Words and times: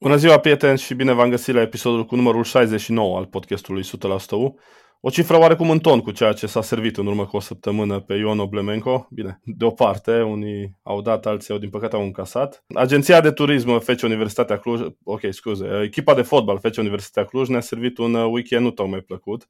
Bună 0.00 0.16
ziua, 0.16 0.38
prieteni, 0.38 0.78
și 0.78 0.94
bine 0.94 1.12
v-am 1.12 1.30
găsit 1.30 1.54
la 1.54 1.60
episodul 1.60 2.04
cu 2.04 2.14
numărul 2.14 2.44
69 2.44 3.16
al 3.16 3.26
podcastului 3.26 3.82
100% 3.82 4.30
U. 4.30 4.58
O 5.00 5.10
cifră 5.10 5.38
oarecum 5.38 5.70
în 5.70 5.78
ton 5.78 6.00
cu 6.00 6.10
ceea 6.10 6.32
ce 6.32 6.46
s-a 6.46 6.62
servit 6.62 6.96
în 6.96 7.06
urmă 7.06 7.26
cu 7.26 7.36
o 7.36 7.40
săptămână 7.40 8.00
pe 8.00 8.14
Ion 8.14 8.38
Oblemenco. 8.38 9.06
Bine, 9.10 9.40
de 9.44 9.64
o 9.64 9.70
parte, 9.70 10.22
unii 10.22 10.78
au 10.82 11.02
dat, 11.02 11.26
alții 11.26 11.52
au 11.52 11.58
din 11.58 11.70
păcate 11.70 11.96
au 11.96 12.02
încasat. 12.02 12.64
Agenția 12.74 13.20
de 13.20 13.30
turism 13.30 13.78
FC 13.78 14.02
Universitatea 14.02 14.58
Cluj, 14.58 14.80
ok, 15.04 15.20
scuze, 15.30 15.66
echipa 15.84 16.14
de 16.14 16.22
fotbal 16.22 16.58
FC 16.58 16.76
Universitatea 16.76 17.30
Cluj 17.30 17.48
ne-a 17.48 17.60
servit 17.60 17.98
un 17.98 18.14
weekend 18.14 18.62
nu 18.62 18.70
tocmai 18.70 19.00
plăcut. 19.00 19.48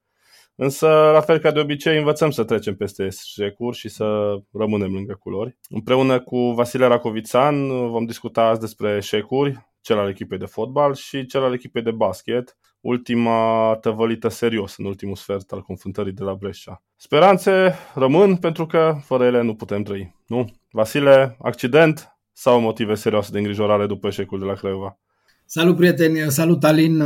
Însă, 0.55 0.87
la 1.13 1.21
fel 1.21 1.39
ca 1.39 1.51
de 1.51 1.61
obicei, 1.61 1.99
învățăm 1.99 2.31
să 2.31 2.45
trecem 2.45 2.77
peste 2.77 3.05
eșecuri 3.05 3.77
și 3.77 3.89
să 3.89 4.37
rămânem 4.53 4.93
lângă 4.93 5.17
culori. 5.21 5.57
Împreună 5.69 6.21
cu 6.21 6.39
Vasile 6.39 6.87
Racovițan 6.87 7.69
vom 7.89 8.05
discuta 8.05 8.43
azi 8.43 8.61
despre 8.61 8.97
eșecuri, 8.97 9.67
cel 9.87 9.99
al 9.99 10.09
echipei 10.09 10.39
de 10.39 10.45
fotbal 10.45 10.95
și 10.95 11.27
cel 11.27 11.43
al 11.43 11.53
echipei 11.53 11.83
de 11.83 11.91
basket, 11.91 12.57
ultima 12.81 13.75
tăvălită 13.81 14.29
serios 14.29 14.77
în 14.77 14.85
ultimul 14.85 15.17
sfert 15.17 15.53
al 15.53 15.63
confruntării 15.63 16.13
de 16.13 16.23
la 16.23 16.35
Brescia. 16.35 16.83
Speranțe 16.97 17.75
rămân 17.95 18.37
pentru 18.37 18.67
că 18.67 18.99
fără 19.05 19.25
ele 19.25 19.43
nu 19.43 19.55
putem 19.55 19.83
trăi. 19.83 20.15
Nu? 20.27 20.55
Vasile, 20.71 21.37
accident 21.39 22.17
sau 22.33 22.61
motive 22.61 22.95
serioase 22.95 23.31
de 23.33 23.39
îngrijorare 23.39 23.87
după 23.87 24.07
eșecul 24.07 24.39
de 24.39 24.45
la 24.45 24.55
Craiova? 24.55 24.99
Salut 25.45 25.77
prieteni, 25.77 26.31
salut 26.31 26.65
Alin 26.65 27.03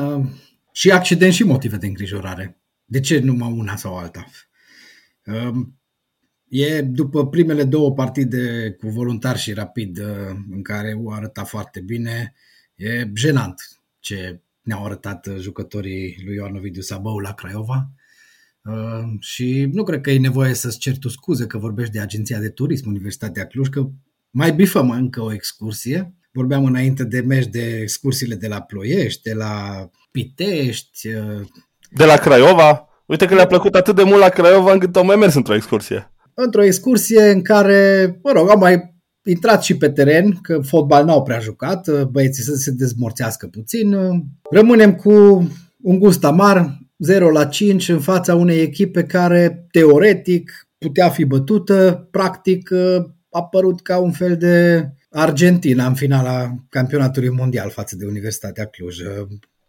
și 0.73 0.91
accident 0.91 1.33
și 1.33 1.45
motive 1.45 1.77
de 1.77 1.87
îngrijorare. 1.87 2.61
De 2.85 3.01
ce 3.01 3.19
numai 3.19 3.53
una 3.59 3.77
sau 3.77 3.97
alta? 3.97 4.25
Um, 5.25 5.81
e 6.49 6.83
după 6.83 7.29
primele 7.29 7.65
două 7.65 7.93
partide 7.93 8.71
cu 8.79 8.89
voluntar 8.89 9.37
și 9.37 9.53
rapid 9.53 9.99
în 10.51 10.63
care 10.63 10.97
u 10.99 11.11
arătat 11.11 11.49
foarte 11.49 11.81
bine, 11.81 12.35
E 12.81 13.11
jenant 13.15 13.55
ce 13.99 14.41
ne-au 14.63 14.85
arătat 14.85 15.29
jucătorii 15.39 16.23
lui 16.25 16.35
Ioan 16.35 16.57
Ovidiu 16.57 16.83
Sabău 16.83 17.19
la 17.19 17.35
Craiova. 17.35 17.91
Uh, 18.65 19.21
și 19.21 19.69
nu 19.73 19.83
cred 19.83 20.01
că 20.01 20.11
e 20.11 20.19
nevoie 20.19 20.55
să-ți 20.55 20.79
cer 20.79 20.99
tu 20.99 21.09
scuze 21.09 21.47
că 21.47 21.59
vorbești 21.59 21.93
de 21.93 22.01
Agenția 22.01 22.39
de 22.39 22.49
Turism 22.49 22.89
Universitatea 22.89 23.47
Cluj, 23.47 23.69
că 23.69 23.87
mai 24.31 24.53
bifăm 24.53 24.91
încă 24.91 25.23
o 25.23 25.33
excursie. 25.33 26.15
Vorbeam 26.33 26.65
înainte 26.65 27.05
de 27.05 27.21
meci 27.21 27.47
de 27.47 27.79
excursiile 27.81 28.35
de 28.35 28.49
la 28.49 28.61
Ploiești, 28.61 29.23
de 29.23 29.33
la 29.33 29.89
Pitești. 30.11 31.09
Uh, 31.09 31.47
de 31.91 32.05
la 32.05 32.17
Craiova? 32.17 32.89
Uite 33.07 33.27
că 33.27 33.35
le-a 33.35 33.47
plăcut 33.47 33.75
atât 33.75 33.97
de 33.97 34.03
mult 34.03 34.21
la 34.21 34.29
Craiova 34.29 34.73
încât 34.73 34.97
au 34.97 35.05
mai 35.05 35.17
mers 35.17 35.35
într-o 35.35 35.55
excursie. 35.55 36.13
Într-o 36.35 36.63
excursie 36.63 37.31
în 37.31 37.43
care, 37.43 38.07
mă 38.23 38.33
rog, 38.33 38.49
au 38.49 38.59
mai 38.59 39.00
intrat 39.31 39.63
și 39.63 39.77
pe 39.77 39.89
teren, 39.89 40.39
că 40.43 40.59
fotbal 40.59 41.05
n-au 41.05 41.23
prea 41.23 41.39
jucat, 41.39 42.03
băieții 42.03 42.43
să 42.43 42.55
se 42.55 42.71
dezmorțească 42.71 43.47
puțin. 43.47 43.97
Rămânem 44.51 44.95
cu 44.95 45.11
un 45.83 45.99
gust 45.99 46.25
amar, 46.25 46.79
0 46.99 47.31
la 47.31 47.45
5 47.45 47.89
în 47.89 48.01
fața 48.01 48.35
unei 48.35 48.61
echipe 48.61 49.03
care 49.03 49.67
teoretic 49.71 50.69
putea 50.79 51.09
fi 51.09 51.25
bătută, 51.25 52.09
practic 52.11 52.73
a 52.73 53.15
apărut 53.31 53.81
ca 53.81 53.99
un 53.99 54.13
fel 54.13 54.37
de 54.37 54.89
Argentina 55.11 55.87
în 55.87 55.95
finala 55.95 56.55
campionatului 56.69 57.29
mondial 57.29 57.71
față 57.71 57.97
de 57.97 58.07
Universitatea 58.07 58.65
Cluj. 58.65 58.97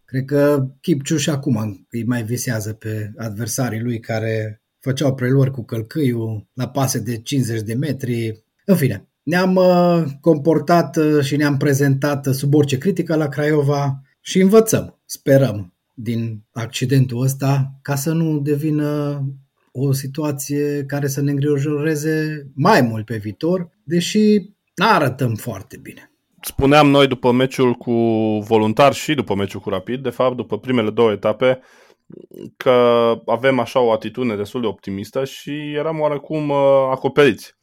Cred 0.05 0.25
că 0.25 0.67
Kipciu 0.81 1.17
și 1.17 1.29
acum 1.29 1.87
îi 1.89 2.05
mai 2.05 2.23
visează 2.23 2.73
pe 2.73 3.11
adversarii 3.17 3.81
lui 3.81 3.99
care 3.99 4.61
făceau 4.79 5.15
preluări 5.15 5.51
cu 5.51 5.63
călcâiul 5.63 6.47
la 6.53 6.69
pase 6.69 6.99
de 6.99 7.17
50 7.17 7.61
de 7.61 7.73
metri. 7.73 8.43
În 8.65 8.75
fine, 8.75 9.09
ne-am 9.31 9.55
uh, 9.55 10.03
comportat 10.21 10.95
uh, 10.95 11.23
și 11.23 11.35
ne-am 11.35 11.57
prezentat 11.57 12.25
uh, 12.25 12.33
sub 12.33 12.53
orice 12.53 12.77
critică 12.77 13.15
la 13.15 13.27
Craiova 13.27 14.01
și 14.21 14.39
învățăm, 14.39 14.99
sperăm, 15.05 15.73
din 15.93 16.43
accidentul 16.53 17.21
ăsta 17.21 17.71
ca 17.81 17.95
să 17.95 18.11
nu 18.11 18.39
devină 18.39 19.21
o 19.71 19.91
situație 19.91 20.83
care 20.87 21.07
să 21.07 21.21
ne 21.21 21.31
îngrijoreze 21.31 22.47
mai 22.55 22.81
mult 22.81 23.05
pe 23.05 23.17
viitor, 23.17 23.69
deși 23.83 24.37
nu 24.75 24.85
arătăm 24.87 25.35
foarte 25.35 25.79
bine. 25.81 26.11
Spuneam 26.41 26.89
noi 26.89 27.07
după 27.07 27.31
meciul 27.31 27.73
cu 27.73 27.93
Voluntar 28.47 28.93
și 28.93 29.13
după 29.13 29.35
meciul 29.35 29.59
cu 29.59 29.69
Rapid, 29.69 30.03
de 30.03 30.09
fapt, 30.09 30.35
după 30.35 30.59
primele 30.59 30.89
două 30.89 31.11
etape, 31.11 31.59
că 32.57 32.71
avem 33.25 33.59
așa 33.59 33.79
o 33.79 33.91
atitudine 33.91 34.35
destul 34.35 34.61
de 34.61 34.67
optimistă 34.67 35.25
și 35.25 35.73
eram 35.73 35.99
oarecum 35.99 36.51
acoperiți 36.91 37.59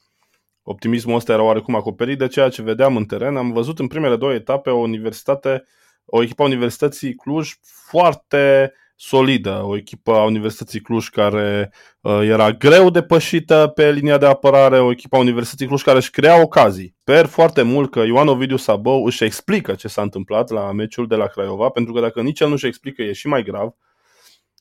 optimismul 0.70 1.14
ăsta 1.14 1.32
era 1.32 1.42
oarecum 1.42 1.74
acoperit 1.74 2.18
de 2.18 2.26
ceea 2.26 2.48
ce 2.48 2.62
vedeam 2.62 2.96
în 2.96 3.04
teren. 3.04 3.36
Am 3.36 3.52
văzut 3.52 3.78
în 3.78 3.86
primele 3.86 4.16
două 4.16 4.32
etape 4.32 4.70
o 4.70 4.78
universitate, 4.78 5.64
o 6.04 6.22
echipă 6.22 6.42
a 6.42 6.46
Universității 6.46 7.14
Cluj 7.14 7.52
foarte 7.62 8.72
solidă, 8.96 9.62
o 9.64 9.76
echipă 9.76 10.12
a 10.12 10.24
Universității 10.24 10.80
Cluj 10.80 11.08
care 11.08 11.72
uh, 12.00 12.20
era 12.22 12.52
greu 12.52 12.90
depășită 12.90 13.72
pe 13.74 13.92
linia 13.92 14.18
de 14.18 14.26
apărare, 14.26 14.80
o 14.80 14.90
echipă 14.90 15.16
a 15.16 15.18
Universității 15.18 15.66
Cluj 15.66 15.82
care 15.82 15.96
își 15.96 16.10
crea 16.10 16.42
ocazii. 16.42 16.94
Sper 17.00 17.26
foarte 17.26 17.62
mult 17.62 17.90
că 17.90 18.00
Ioan 18.00 18.28
Ovidiu 18.28 18.56
Sabău 18.56 19.04
își 19.04 19.24
explică 19.24 19.74
ce 19.74 19.88
s-a 19.88 20.02
întâmplat 20.02 20.50
la 20.50 20.72
meciul 20.72 21.06
de 21.06 21.14
la 21.14 21.26
Craiova, 21.26 21.68
pentru 21.68 21.92
că 21.92 22.00
dacă 22.00 22.20
nici 22.20 22.40
el 22.40 22.46
nu 22.46 22.52
își 22.52 22.66
explică 22.66 23.02
e 23.02 23.12
și 23.12 23.26
mai 23.26 23.42
grav. 23.42 23.68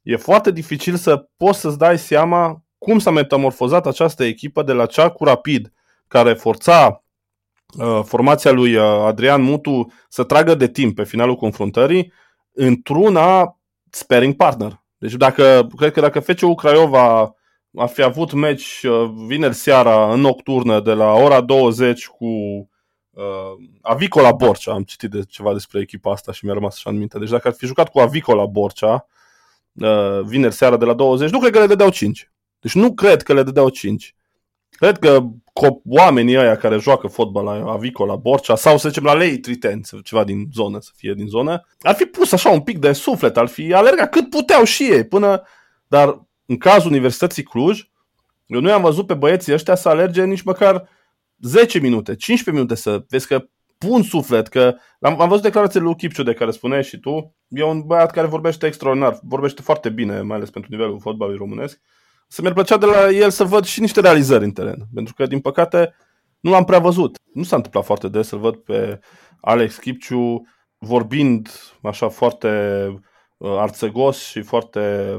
E 0.03 0.15
foarte 0.15 0.51
dificil 0.51 0.95
să 0.95 1.27
poți 1.37 1.59
să-ți 1.59 1.77
dai 1.77 1.97
seama 1.97 2.61
cum 2.77 2.99
s-a 2.99 3.11
metamorfozat 3.11 3.87
această 3.87 4.23
echipă 4.23 4.63
de 4.63 4.73
la 4.73 4.85
cea 4.85 5.09
cu 5.09 5.23
Rapid, 5.23 5.71
care 6.07 6.33
forța 6.33 7.03
uh, 7.77 8.01
formația 8.03 8.51
lui 8.51 8.75
uh, 8.75 8.83
Adrian 8.83 9.41
Mutu 9.41 9.91
să 10.09 10.23
tragă 10.23 10.55
de 10.55 10.67
timp 10.67 10.95
pe 10.95 11.03
finalul 11.03 11.35
confruntării 11.35 12.13
într-una 12.51 13.59
sparing 13.89 14.35
partner. 14.35 14.83
Deci 14.97 15.13
dacă, 15.13 15.67
cred 15.75 15.91
că 15.91 16.01
dacă 16.01 16.19
FCU 16.19 16.55
Craiova 16.55 17.35
ar 17.75 17.87
fi 17.87 18.01
avut 18.01 18.31
meci 18.33 18.83
uh, 18.83 19.11
vineri 19.27 19.53
seara 19.53 20.13
în 20.13 20.19
nocturnă 20.19 20.79
de 20.79 20.93
la 20.93 21.13
ora 21.13 21.41
20 21.41 22.07
cu 22.07 22.25
uh, 23.09 23.23
Avicola 23.81 24.31
Borcea, 24.31 24.71
am 24.71 24.83
citit 24.83 25.09
de 25.09 25.21
ceva 25.23 25.53
despre 25.53 25.79
echipa 25.79 26.11
asta 26.11 26.31
și 26.31 26.45
mi-a 26.45 26.53
rămas 26.53 26.75
așa 26.75 26.89
în 26.89 26.97
minte. 26.97 27.19
Deci 27.19 27.29
dacă 27.29 27.47
ar 27.47 27.53
fi 27.53 27.65
jucat 27.65 27.89
cu 27.89 27.99
Avicola 27.99 28.45
Borcea 28.45 29.07
uh, 29.73 30.21
vineri 30.25 30.53
seara 30.53 30.77
de 30.77 30.85
la 30.85 30.93
20, 30.93 31.29
nu 31.29 31.39
cred 31.39 31.51
că 31.51 31.59
le 31.59 31.67
dădeau 31.67 31.89
5. 31.89 32.31
Deci 32.59 32.73
nu 32.73 32.93
cred 32.93 33.23
că 33.23 33.33
le 33.33 33.43
dădeau 33.43 33.69
5. 33.69 34.15
Cred 34.77 34.97
că 34.97 35.23
oamenii 35.85 36.37
ăia 36.37 36.57
care 36.57 36.77
joacă 36.77 37.07
fotbal 37.07 37.43
la 37.43 37.71
Avicola, 37.71 38.15
Borcea 38.15 38.55
sau 38.55 38.77
să 38.77 38.87
zicem 38.87 39.03
la 39.03 39.13
Lei 39.13 39.37
Triten, 39.37 39.81
ceva 40.03 40.23
din 40.23 40.49
zonă, 40.53 40.79
să 40.81 40.91
fie 40.95 41.13
din 41.13 41.27
zonă, 41.27 41.67
ar 41.81 41.95
fi 41.95 42.05
pus 42.05 42.31
așa 42.31 42.49
un 42.49 42.61
pic 42.61 42.77
de 42.77 42.93
suflet, 42.93 43.37
ar 43.37 43.47
fi 43.47 43.73
alergat 43.73 44.09
cât 44.09 44.29
puteau 44.29 44.63
și 44.63 44.83
ei 44.83 45.05
până... 45.05 45.41
Dar 45.87 46.25
în 46.45 46.57
cazul 46.57 46.91
Universității 46.91 47.43
Cluj, 47.43 47.89
eu 48.45 48.59
nu 48.59 48.69
i-am 48.69 48.81
văzut 48.81 49.07
pe 49.07 49.13
băieții 49.13 49.53
ăștia 49.53 49.75
să 49.75 49.89
alerge 49.89 50.23
nici 50.23 50.41
măcar 50.41 50.89
10 51.39 51.79
minute, 51.79 52.15
15 52.15 52.51
minute 52.51 52.75
să 52.75 53.05
vezi 53.09 53.27
că 53.27 53.47
pun 53.77 54.03
suflet, 54.03 54.47
că 54.47 54.75
am, 54.99 55.21
am 55.21 55.27
văzut 55.27 55.43
declarațiile 55.43 55.85
lui 55.85 55.95
Chipciu 55.95 56.23
de 56.23 56.33
care 56.33 56.51
spuneai 56.51 56.83
și 56.83 56.97
tu, 56.97 57.35
e 57.47 57.63
un 57.63 57.81
băiat 57.81 58.11
care 58.11 58.27
vorbește 58.27 58.65
extraordinar, 58.67 59.19
vorbește 59.21 59.61
foarte 59.61 59.89
bine, 59.89 60.21
mai 60.21 60.37
ales 60.37 60.49
pentru 60.49 60.71
nivelul 60.71 60.99
fotbalului 60.99 61.39
românesc 61.39 61.81
să 62.27 62.41
mi-ar 62.41 62.53
plăcea 62.53 62.77
de 62.77 62.85
la 62.85 63.09
el 63.09 63.29
să 63.29 63.43
văd 63.43 63.63
și 63.63 63.81
niște 63.81 64.01
realizări 64.01 64.43
în 64.43 64.51
teren. 64.51 64.87
Pentru 64.93 65.13
că, 65.13 65.25
din 65.25 65.39
păcate, 65.39 65.95
nu 66.39 66.51
l-am 66.51 66.65
prea 66.65 66.79
văzut. 66.79 67.17
Nu 67.33 67.43
s-a 67.43 67.55
întâmplat 67.55 67.85
foarte 67.85 68.07
des 68.07 68.27
să-l 68.27 68.39
văd 68.39 68.55
pe 68.55 68.99
Alex 69.41 69.77
Kipciu 69.77 70.47
vorbind 70.77 71.49
așa 71.83 72.09
foarte 72.09 72.47
uh, 73.37 73.55
arțăgos 73.57 74.17
și 74.17 74.41
foarte 74.41 75.15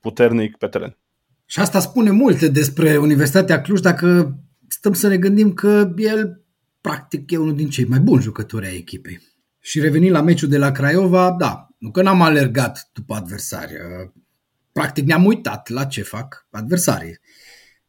puternic 0.00 0.56
pe 0.56 0.66
teren. 0.66 0.98
Și 1.44 1.60
asta 1.60 1.80
spune 1.80 2.10
multe 2.10 2.48
despre 2.48 2.96
Universitatea 2.96 3.60
Cluj 3.60 3.80
dacă 3.80 4.38
stăm 4.68 4.92
să 4.92 5.08
ne 5.08 5.16
gândim 5.16 5.52
că 5.52 5.92
el 5.96 6.44
practic 6.80 7.30
e 7.30 7.36
unul 7.36 7.54
din 7.54 7.70
cei 7.70 7.84
mai 7.84 7.98
buni 7.98 8.22
jucători 8.22 8.66
ai 8.66 8.76
echipei. 8.76 9.20
Și 9.60 9.80
revenind 9.80 10.12
la 10.12 10.20
meciul 10.20 10.48
de 10.48 10.58
la 10.58 10.70
Craiova, 10.70 11.32
da, 11.38 11.68
nu 11.78 11.90
că 11.90 12.02
n-am 12.02 12.22
alergat 12.22 12.90
după 12.92 13.14
adversari 13.14 13.72
practic 14.74 15.06
ne-am 15.06 15.24
uitat 15.24 15.68
la 15.68 15.84
ce 15.84 16.02
fac 16.02 16.46
adversarii. 16.50 17.20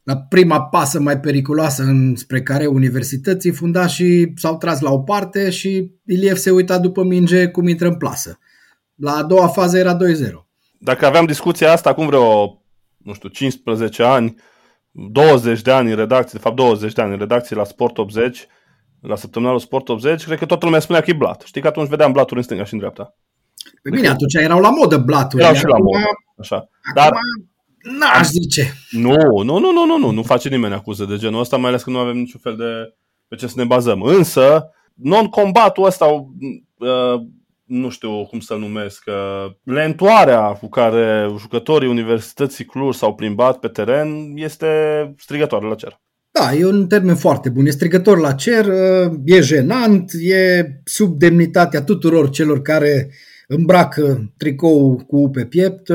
La 0.04 0.18
prima 0.18 0.62
pasă 0.62 1.00
mai 1.00 1.20
periculoasă 1.20 1.84
înspre 1.84 2.42
care 2.42 2.66
universității 2.66 3.52
fundașii 3.52 4.34
s-au 4.36 4.58
tras 4.58 4.80
la 4.80 4.92
o 4.92 5.00
parte 5.00 5.50
și 5.50 5.92
Iliev 6.06 6.36
se 6.38 6.52
uita 6.52 6.80
după 6.80 7.04
minge 7.04 7.48
cum 7.48 7.68
intră 7.68 7.88
în 7.88 7.96
plasă. 7.96 8.40
La 8.96 9.12
a 9.12 9.24
doua 9.24 9.48
fază 9.48 9.78
era 9.78 9.98
2-0. 9.98 9.98
Dacă 10.80 11.06
aveam 11.06 11.26
discuția 11.26 11.72
asta 11.72 11.90
acum 11.90 12.06
vreo, 12.08 12.62
nu 12.98 13.14
știu, 13.14 13.30
15 13.30 14.04
ani, 14.04 14.36
20 14.92 15.62
de 15.62 15.72
ani 15.72 15.90
în 15.90 15.96
redacție, 15.96 16.38
de 16.40 16.44
fapt 16.44 16.56
20 16.56 16.94
de 16.94 17.02
ani 17.02 17.12
în 17.12 17.20
redacție 17.20 17.56
la 17.56 17.64
Sport 17.64 17.98
80, 17.98 18.48
la 19.02 19.16
săptămânalul 19.16 19.60
Sport 19.60 19.90
80, 19.90 20.24
cred 20.26 20.38
că 20.38 20.46
toată 20.46 20.66
lumea 20.66 20.80
spunea 20.80 21.02
că 21.02 21.10
e 21.10 21.14
blat. 21.14 21.42
Știi 21.42 21.62
că 21.62 21.68
atunci 21.68 21.90
vedeam 21.90 22.12
blaturi 22.12 22.38
în 22.38 22.46
stânga 22.46 22.64
și 22.64 22.74
în 22.74 22.80
dreapta. 22.80 23.16
Pe 23.90 23.96
bine, 23.96 24.08
atunci 24.08 24.34
erau 24.34 24.60
la 24.60 24.70
modă 24.70 24.98
blaturi. 24.98 25.42
Erau 25.42 25.56
și 25.56 25.66
la 25.66 25.78
modă. 25.78 26.06
Așa. 26.38 26.70
Dar 26.96 27.12
n-aș 28.00 28.28
zice. 28.28 28.74
Nu, 28.92 29.44
nu, 29.44 29.60
nu, 29.60 29.72
nu, 29.72 29.86
nu, 29.86 29.98
nu, 29.98 30.12
nu 30.12 30.24
face 30.24 30.50
nimeni 30.50 30.74
acuze 30.74 31.06
de 31.06 31.18
genul 31.18 31.40
ăsta, 31.40 31.58
mai 31.58 31.70
ales 31.70 31.84
că 31.84 31.90
nu 31.90 31.98
avem 31.98 32.18
niciun 32.18 32.40
fel 32.44 32.56
de 32.56 32.96
pe 33.28 33.36
ce 33.36 33.48
să 33.48 33.54
ne 33.58 33.64
bazăm. 33.64 34.02
Însă, 34.02 34.70
non-combatul 34.94 35.86
ăsta 35.86 36.06
uh, 36.06 37.22
nu 37.64 37.90
știu 37.90 38.26
cum 38.26 38.40
să-l 38.40 38.60
numesc, 38.60 39.04
lentoarea 39.64 40.42
cu 40.42 40.70
care 40.70 41.28
jucătorii 41.40 41.90
Universității 41.90 42.66
Cluj 42.66 42.96
s-au 42.96 43.16
plimbat 43.16 43.58
pe 43.58 43.68
teren 43.68 44.32
este 44.36 44.68
strigătoare 45.18 45.68
la 45.68 45.76
cer. 45.76 46.00
Da, 46.32 46.54
e 46.54 46.66
un 46.66 46.88
termen 46.88 47.16
foarte 47.16 47.50
bun. 47.50 47.66
E 47.66 47.70
strigător 47.70 48.20
la 48.20 48.32
cer, 48.32 48.66
e 49.26 49.42
jenant, 49.42 50.12
e 50.22 50.66
sub 50.84 51.18
demnitatea 51.18 51.84
tuturor 51.84 52.30
celor 52.30 52.62
care 52.62 53.10
îmbracă 53.48 54.34
tricou 54.38 54.96
cu 55.08 55.30
pe 55.30 55.46
piept 55.46 55.92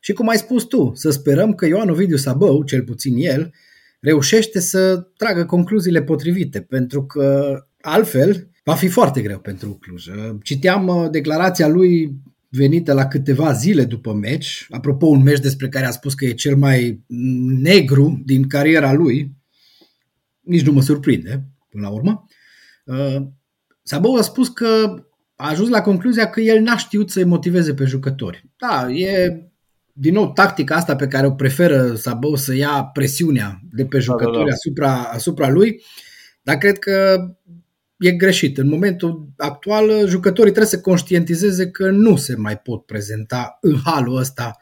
și 0.00 0.12
cum 0.12 0.28
ai 0.28 0.36
spus 0.36 0.64
tu, 0.64 0.92
să 0.94 1.10
sperăm 1.10 1.54
că 1.54 1.66
Ioan 1.66 1.90
Ovidiu 1.90 2.16
Sabău, 2.16 2.62
cel 2.62 2.82
puțin 2.82 3.16
el, 3.16 3.52
reușește 4.00 4.60
să 4.60 5.08
tragă 5.16 5.44
concluziile 5.44 6.02
potrivite, 6.02 6.60
pentru 6.60 7.06
că 7.06 7.58
altfel 7.80 8.50
va 8.64 8.74
fi 8.74 8.88
foarte 8.88 9.22
greu 9.22 9.38
pentru 9.38 9.78
Cluj. 9.80 10.06
Citeam 10.42 10.86
uh, 10.86 11.10
declarația 11.10 11.68
lui 11.68 12.20
venită 12.48 12.92
la 12.92 13.06
câteva 13.06 13.52
zile 13.52 13.84
după 13.84 14.12
meci, 14.12 14.66
apropo 14.70 15.06
un 15.06 15.22
meci 15.22 15.40
despre 15.40 15.68
care 15.68 15.86
a 15.86 15.90
spus 15.90 16.14
că 16.14 16.24
e 16.24 16.32
cel 16.32 16.56
mai 16.56 17.04
negru 17.62 18.22
din 18.24 18.48
cariera 18.48 18.92
lui, 18.92 19.36
nici 20.40 20.66
nu 20.66 20.72
mă 20.72 20.80
surprinde, 20.80 21.44
până 21.70 21.86
la 21.86 21.92
urmă. 21.92 22.24
Uh, 22.84 23.26
Sabău 23.82 24.14
a 24.14 24.22
spus 24.22 24.48
că 24.48 24.94
a 25.36 25.48
ajuns 25.48 25.68
la 25.68 25.80
concluzia 25.80 26.30
că 26.30 26.40
el 26.40 26.62
n-a 26.62 26.76
știut 26.76 27.10
să-i 27.10 27.24
motiveze 27.24 27.74
pe 27.74 27.84
jucători. 27.84 28.44
Da, 28.56 28.90
e 28.90 29.42
din 29.92 30.12
nou 30.12 30.32
tactica 30.32 30.74
asta 30.74 30.96
pe 30.96 31.06
care 31.06 31.26
o 31.26 31.30
preferă 31.30 31.94
Sabău 31.94 32.34
să 32.34 32.54
ia 32.54 32.84
presiunea 32.92 33.60
de 33.70 33.84
pe 33.84 33.98
jucători 33.98 34.32
da, 34.32 34.38
da, 34.38 34.44
da. 34.44 34.52
Asupra, 34.52 34.92
asupra 34.94 35.48
lui, 35.48 35.82
dar 36.42 36.56
cred 36.56 36.78
că 36.78 37.18
e 37.96 38.10
greșit. 38.10 38.58
În 38.58 38.68
momentul 38.68 39.28
actual, 39.36 40.06
jucătorii 40.06 40.52
trebuie 40.52 40.72
să 40.72 40.80
conștientizeze 40.80 41.70
că 41.70 41.90
nu 41.90 42.16
se 42.16 42.36
mai 42.36 42.58
pot 42.58 42.86
prezenta 42.86 43.58
în 43.60 43.76
halul 43.84 44.16
ăsta 44.16 44.56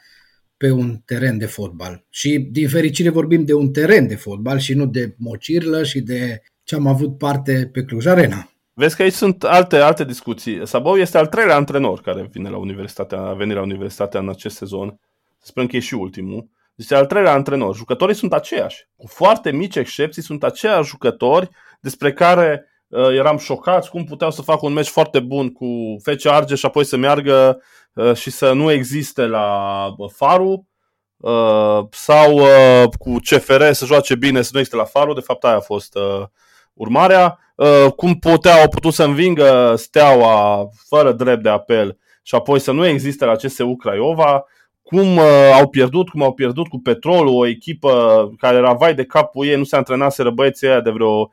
pe 0.56 0.70
un 0.70 1.00
teren 1.04 1.38
de 1.38 1.46
fotbal. 1.46 2.06
Și 2.10 2.38
din 2.38 2.68
fericire 2.68 3.08
vorbim 3.08 3.44
de 3.44 3.54
un 3.54 3.72
teren 3.72 4.06
de 4.06 4.14
fotbal 4.14 4.58
și 4.58 4.74
nu 4.74 4.86
de 4.86 5.14
mocirlă 5.18 5.84
și 5.84 6.00
de 6.00 6.42
ce 6.62 6.74
am 6.74 6.86
avut 6.86 7.18
parte 7.18 7.68
pe 7.72 7.82
Cluj 7.82 8.06
Arena. 8.06 8.53
Vezi 8.76 8.96
că 8.96 9.02
aici 9.02 9.12
sunt 9.12 9.44
alte, 9.44 9.76
alte 9.76 10.04
discuții. 10.04 10.66
Sabou 10.66 10.96
este 10.96 11.18
al 11.18 11.26
treilea 11.26 11.56
antrenor 11.56 12.00
care 12.00 12.28
vine 12.32 12.48
la 12.48 12.56
universitatea, 12.56 13.20
a 13.20 13.32
venit 13.32 13.54
la 13.54 13.62
universitatea 13.62 14.20
în 14.20 14.28
acest 14.28 14.56
sezon. 14.56 15.00
Sperăm 15.38 15.68
că 15.68 15.76
e 15.76 15.80
și 15.80 15.94
ultimul. 15.94 16.48
Este 16.74 16.94
al 16.94 17.06
treilea 17.06 17.32
antrenor. 17.32 17.76
Jucătorii 17.76 18.14
sunt 18.14 18.32
aceiași. 18.32 18.88
Cu 18.96 19.06
foarte 19.06 19.52
mici 19.52 19.76
excepții 19.76 20.22
sunt 20.22 20.44
aceiași 20.44 20.88
jucători 20.88 21.48
despre 21.80 22.12
care 22.12 22.66
uh, 22.88 23.08
eram 23.08 23.38
șocați 23.38 23.90
cum 23.90 24.04
puteau 24.04 24.30
să 24.30 24.42
facă 24.42 24.66
un 24.66 24.72
meci 24.72 24.88
foarte 24.88 25.20
bun 25.20 25.52
cu 25.52 25.66
FC 26.02 26.26
Arge 26.26 26.54
și 26.54 26.66
apoi 26.66 26.84
să 26.84 26.96
meargă 26.96 27.62
uh, 27.92 28.14
și 28.14 28.30
să 28.30 28.52
nu 28.52 28.70
existe 28.70 29.26
la 29.26 29.86
uh, 29.96 30.10
Faru 30.10 30.68
uh, 31.16 31.80
sau 31.90 32.34
uh, 32.34 32.88
cu 32.98 33.16
CFR 33.24 33.70
să 33.70 33.86
joace 33.86 34.14
bine 34.14 34.42
să 34.42 34.50
nu 34.52 34.58
existe 34.58 34.76
la 34.76 34.84
Faru. 34.84 35.12
De 35.12 35.20
fapt 35.20 35.44
aia 35.44 35.56
a 35.56 35.60
fost 35.60 35.96
uh, 35.96 36.26
urmarea. 36.74 37.38
Uh, 37.54 37.92
cum 37.96 38.14
puteau, 38.14 38.60
au 38.60 38.68
putut 38.68 38.92
să 38.92 39.04
învingă 39.04 39.74
Steaua 39.76 40.68
fără 40.88 41.12
drept 41.12 41.42
de 41.42 41.48
apel 41.48 41.98
și 42.22 42.34
apoi 42.34 42.58
să 42.58 42.72
nu 42.72 42.86
existe 42.86 43.24
la 43.24 43.34
CSU 43.34 43.76
Craiova 43.76 44.44
cum 44.84 45.16
uh, 45.16 45.50
au 45.54 45.68
pierdut, 45.68 46.08
cum 46.08 46.22
au 46.22 46.32
pierdut 46.32 46.68
cu 46.68 46.78
Petrolul, 46.78 47.34
o 47.34 47.46
echipă 47.46 48.30
care 48.38 48.56
era 48.56 48.72
vai 48.72 48.94
de 48.94 49.04
capul 49.04 49.46
ei, 49.46 49.56
nu 49.56 49.64
se 49.64 49.76
antrenaseră 49.76 50.30
băieții 50.30 50.66
aia 50.66 50.80
de 50.80 50.90
vreo 50.90 51.28
3-4 51.28 51.32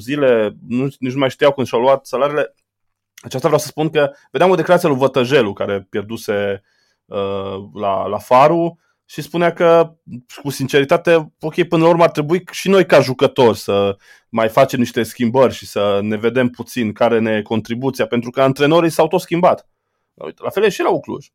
zile, 0.00 0.56
nu, 0.68 0.82
nici 0.82 1.12
nu 1.12 1.18
mai 1.18 1.30
știau 1.30 1.52
când 1.52 1.66
și-au 1.66 1.80
luat 1.80 2.06
salariile. 2.06 2.54
Aceasta 3.22 3.46
vreau 3.46 3.62
să 3.62 3.68
spun 3.68 3.90
că 3.90 4.10
vedeam 4.30 4.50
o 4.50 4.54
declarație 4.54 4.88
lui 4.88 4.98
Vătăjelu 4.98 5.52
care 5.52 5.86
pierduse 5.90 6.62
uh, 7.04 7.64
la, 7.74 8.06
la 8.06 8.18
Faru 8.18 8.78
și 9.04 9.22
spunea 9.22 9.52
că, 9.52 9.96
cu 10.42 10.50
sinceritate, 10.50 11.32
ok, 11.40 11.62
până 11.62 11.82
la 11.82 11.88
urmă 11.88 12.02
ar 12.02 12.10
trebui 12.10 12.42
și 12.50 12.68
noi 12.68 12.86
ca 12.86 13.00
jucători 13.00 13.58
să 13.58 13.96
mai 14.28 14.48
facem 14.48 14.78
niște 14.78 15.02
schimbări 15.02 15.54
și 15.54 15.66
să 15.66 15.98
ne 16.02 16.16
vedem 16.16 16.48
puțin 16.48 16.92
care 16.92 17.18
ne 17.18 17.30
e 17.30 17.42
contribuția, 17.42 18.06
pentru 18.06 18.30
că 18.30 18.42
antrenorii 18.42 18.90
s-au 18.90 19.08
tot 19.08 19.20
schimbat. 19.20 19.68
Uite, 20.14 20.42
la 20.42 20.50
fel 20.50 20.62
e 20.62 20.68
și 20.68 20.82
la 20.82 20.90
Ucluj. 20.90 21.26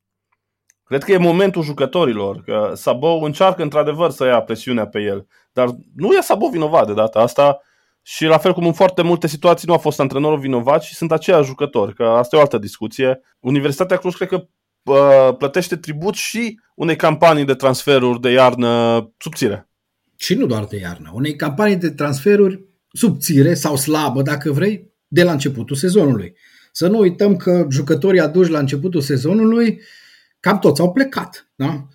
Cred 0.83 1.04
că 1.04 1.12
e 1.12 1.18
momentul 1.18 1.63
jucătorilor, 1.63 2.42
că 2.42 2.71
Sabou 2.75 3.21
încearcă 3.21 3.62
într-adevăr 3.62 4.12
să 4.12 4.25
ia 4.25 4.42
presiunea 4.42 4.88
pe 4.88 5.00
el, 5.00 5.27
dar 5.51 5.69
nu 5.95 6.12
e 6.12 6.21
Sabou 6.21 6.50
vinovat 6.50 6.88
de 6.88 6.94
data 6.94 7.19
asta 7.19 7.62
și 8.01 8.25
la 8.25 8.38
fel 8.38 8.54
cum 8.54 8.66
în 8.66 8.74
foarte 8.74 9.01
multe 9.01 9.27
situații 9.27 9.68
nu 9.68 9.74
a 9.74 9.77
fost 9.77 10.00
antrenorul 10.00 10.39
vinovat 10.39 10.83
și 10.83 10.95
sunt 10.95 11.12
aceiași 11.12 11.48
jucători, 11.48 11.94
că 11.94 12.04
asta 12.04 12.36
e 12.36 12.39
o 12.39 12.42
altă 12.42 12.57
discuție. 12.57 13.21
Universitatea 13.39 13.98
Cluj 13.98 14.16
cred 14.16 14.27
că 14.27 14.36
uh, 14.36 14.48
plătește 15.38 15.75
tribut 15.75 16.13
și 16.13 16.59
unei 16.75 16.95
campanii 16.95 17.45
de 17.45 17.53
transferuri 17.53 18.21
de 18.21 18.30
iarnă 18.30 19.13
subțire. 19.18 19.69
Și 20.15 20.33
nu 20.33 20.45
doar 20.45 20.65
de 20.65 20.77
iarnă, 20.77 21.12
unei 21.13 21.36
campanii 21.36 21.75
de 21.75 21.89
transferuri 21.89 22.65
subțire 22.91 23.53
sau 23.53 23.75
slabă, 23.75 24.21
dacă 24.21 24.51
vrei, 24.51 24.94
de 25.07 25.24
la 25.24 25.31
începutul 25.31 25.75
sezonului. 25.75 26.36
Să 26.71 26.88
nu 26.88 27.00
uităm 27.00 27.36
că 27.36 27.65
jucătorii 27.69 28.19
aduși 28.19 28.51
la 28.51 28.59
începutul 28.59 29.01
sezonului 29.01 29.81
cam 30.39 30.59
toți 30.59 30.81
au 30.81 30.92
plecat. 30.92 31.51
Da? 31.56 31.88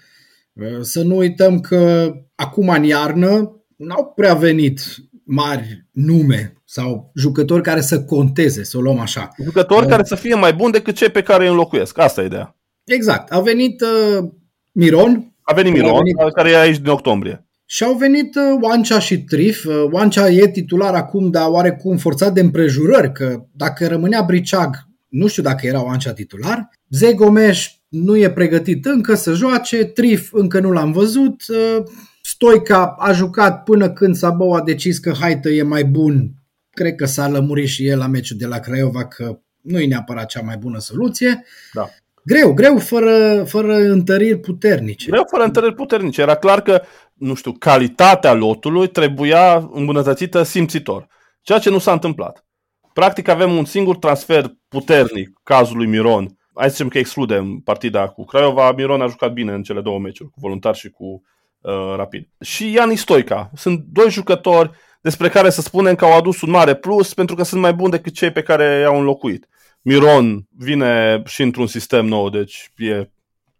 Să 0.81 1.03
nu 1.03 1.17
uităm 1.17 1.61
că 1.61 2.13
acum 2.35 2.69
în 2.69 2.83
iarnă 2.83 3.61
n-au 3.77 4.13
prea 4.17 4.35
venit 4.35 4.81
mari 5.25 5.87
nume 5.91 6.63
sau 6.65 7.13
jucători 7.15 7.63
care 7.63 7.81
să 7.81 8.05
conteze, 8.05 8.65
să 8.65 8.77
o 8.77 8.81
luăm 8.81 8.99
așa. 8.99 9.29
Jucători 9.43 9.85
uh, 9.85 9.91
care 9.91 10.05
să 10.05 10.15
fie 10.15 10.35
mai 10.35 10.53
buni 10.55 10.73
decât 10.73 10.95
cei 10.95 11.09
pe 11.09 11.23
care 11.23 11.45
îi 11.45 11.51
înlocuiesc. 11.51 11.99
Asta 11.99 12.23
e 12.23 12.27
ideea. 12.27 12.57
Exact. 12.85 13.33
A 13.33 13.41
venit 13.41 13.81
uh, 13.81 14.25
Miron. 14.73 15.35
A 15.43 15.55
venit 15.55 15.73
Miron, 15.73 15.91
a 15.91 15.99
venit... 15.99 16.35
care 16.35 16.51
e 16.51 16.61
aici 16.61 16.79
din 16.79 16.91
octombrie. 16.91 17.47
Și 17.67 17.85
au 17.85 17.95
venit 17.95 18.35
uh, 18.35 18.59
Oancea 18.61 18.99
și 18.99 19.19
Trif. 19.19 19.65
Uh, 19.65 19.85
Oancea 19.91 20.31
e 20.31 20.49
titular 20.49 20.95
acum, 20.95 21.31
dar 21.31 21.49
oarecum 21.49 21.97
forțat 21.97 22.33
de 22.33 22.41
împrejurări, 22.41 23.13
că 23.13 23.45
dacă 23.53 23.87
rămânea 23.87 24.23
Briceag, 24.23 24.77
nu 25.09 25.27
știu 25.27 25.43
dacă 25.43 25.67
era 25.67 25.85
Oancea 25.85 26.13
titular. 26.13 26.69
Zegomeș 26.89 27.71
nu 27.89 28.17
e 28.17 28.31
pregătit 28.31 28.85
încă 28.85 29.15
să 29.15 29.33
joace, 29.33 29.85
Trif 29.85 30.33
încă 30.33 30.61
nu 30.61 30.71
l-am 30.71 30.93
văzut, 30.93 31.43
uh, 31.49 31.83
Stoica 32.23 32.95
a 32.99 33.13
jucat 33.13 33.63
până 33.63 33.93
când 33.93 34.17
Sabou 34.17 34.53
a 34.53 34.63
decis 34.63 34.99
că 34.99 35.13
Haită 35.21 35.49
e 35.49 35.63
mai 35.63 35.85
bun. 35.85 36.31
Cred 36.71 36.95
că 36.95 37.07
s-a 37.07 37.29
lămurit 37.29 37.69
și 37.69 37.87
el 37.87 37.99
la 37.99 38.07
meciul 38.07 38.37
de 38.37 38.47
la 38.47 38.59
Craiova 38.59 39.07
că 39.07 39.39
nu 39.61 39.81
e 39.81 39.87
neapărat 39.87 40.27
cea 40.27 40.41
mai 40.41 40.57
bună 40.57 40.79
soluție. 40.79 41.45
Da. 41.73 41.91
Greu, 42.25 42.53
greu 42.53 42.79
fără, 42.79 43.45
fără 43.45 43.75
întăriri 43.75 44.39
puternice. 44.39 45.11
Greu 45.11 45.25
fără 45.31 45.45
întăriri 45.45 45.75
puternice. 45.75 46.21
Era 46.21 46.35
clar 46.35 46.61
că, 46.61 46.83
nu 47.15 47.35
știu, 47.35 47.53
calitatea 47.53 48.33
lotului 48.33 48.89
trebuia 48.89 49.69
îmbunătățită 49.73 50.43
simțitor. 50.43 51.07
Ceea 51.43 51.59
ce 51.59 51.71
nu 51.71 51.79
s-a 51.79 51.93
întâmplat. 51.93 52.45
Practic 52.93 53.29
avem 53.29 53.57
un 53.57 53.65
singur 53.65 53.97
transfer 53.97 54.53
puternic, 54.69 55.41
cazul 55.43 55.77
lui 55.77 55.87
Miron, 55.87 56.37
hai 56.55 56.67
să 56.67 56.71
zicem 56.71 56.89
că 56.89 56.99
excludem 56.99 57.61
partida 57.65 58.09
cu 58.09 58.25
Craiova, 58.25 58.73
Miron 58.73 59.01
a 59.01 59.07
jucat 59.07 59.33
bine 59.33 59.53
în 59.53 59.63
cele 59.63 59.81
două 59.81 59.99
meciuri, 59.99 60.31
cu 60.31 60.41
voluntar 60.41 60.75
și 60.75 60.91
cu 60.91 61.23
uh, 61.61 61.95
rapid. 61.97 62.29
Și 62.41 62.73
Ian 62.73 62.97
Stoica. 62.97 63.51
Sunt 63.55 63.85
doi 63.93 64.11
jucători 64.11 64.71
despre 65.01 65.29
care 65.29 65.51
să 65.51 65.61
spunem 65.61 65.95
că 65.95 66.05
au 66.05 66.17
adus 66.17 66.41
un 66.41 66.51
mare 66.51 66.75
plus 66.75 67.15
pentru 67.15 67.35
că 67.35 67.43
sunt 67.43 67.61
mai 67.61 67.73
buni 67.73 67.91
decât 67.91 68.13
cei 68.13 68.31
pe 68.31 68.43
care 68.43 68.79
i-au 68.81 68.99
înlocuit. 68.99 69.49
Miron 69.85 70.47
vine 70.59 71.23
și 71.27 71.43
într-un 71.43 71.67
sistem 71.67 72.07
nou, 72.07 72.31
deci 72.31 72.73
e 72.77 73.11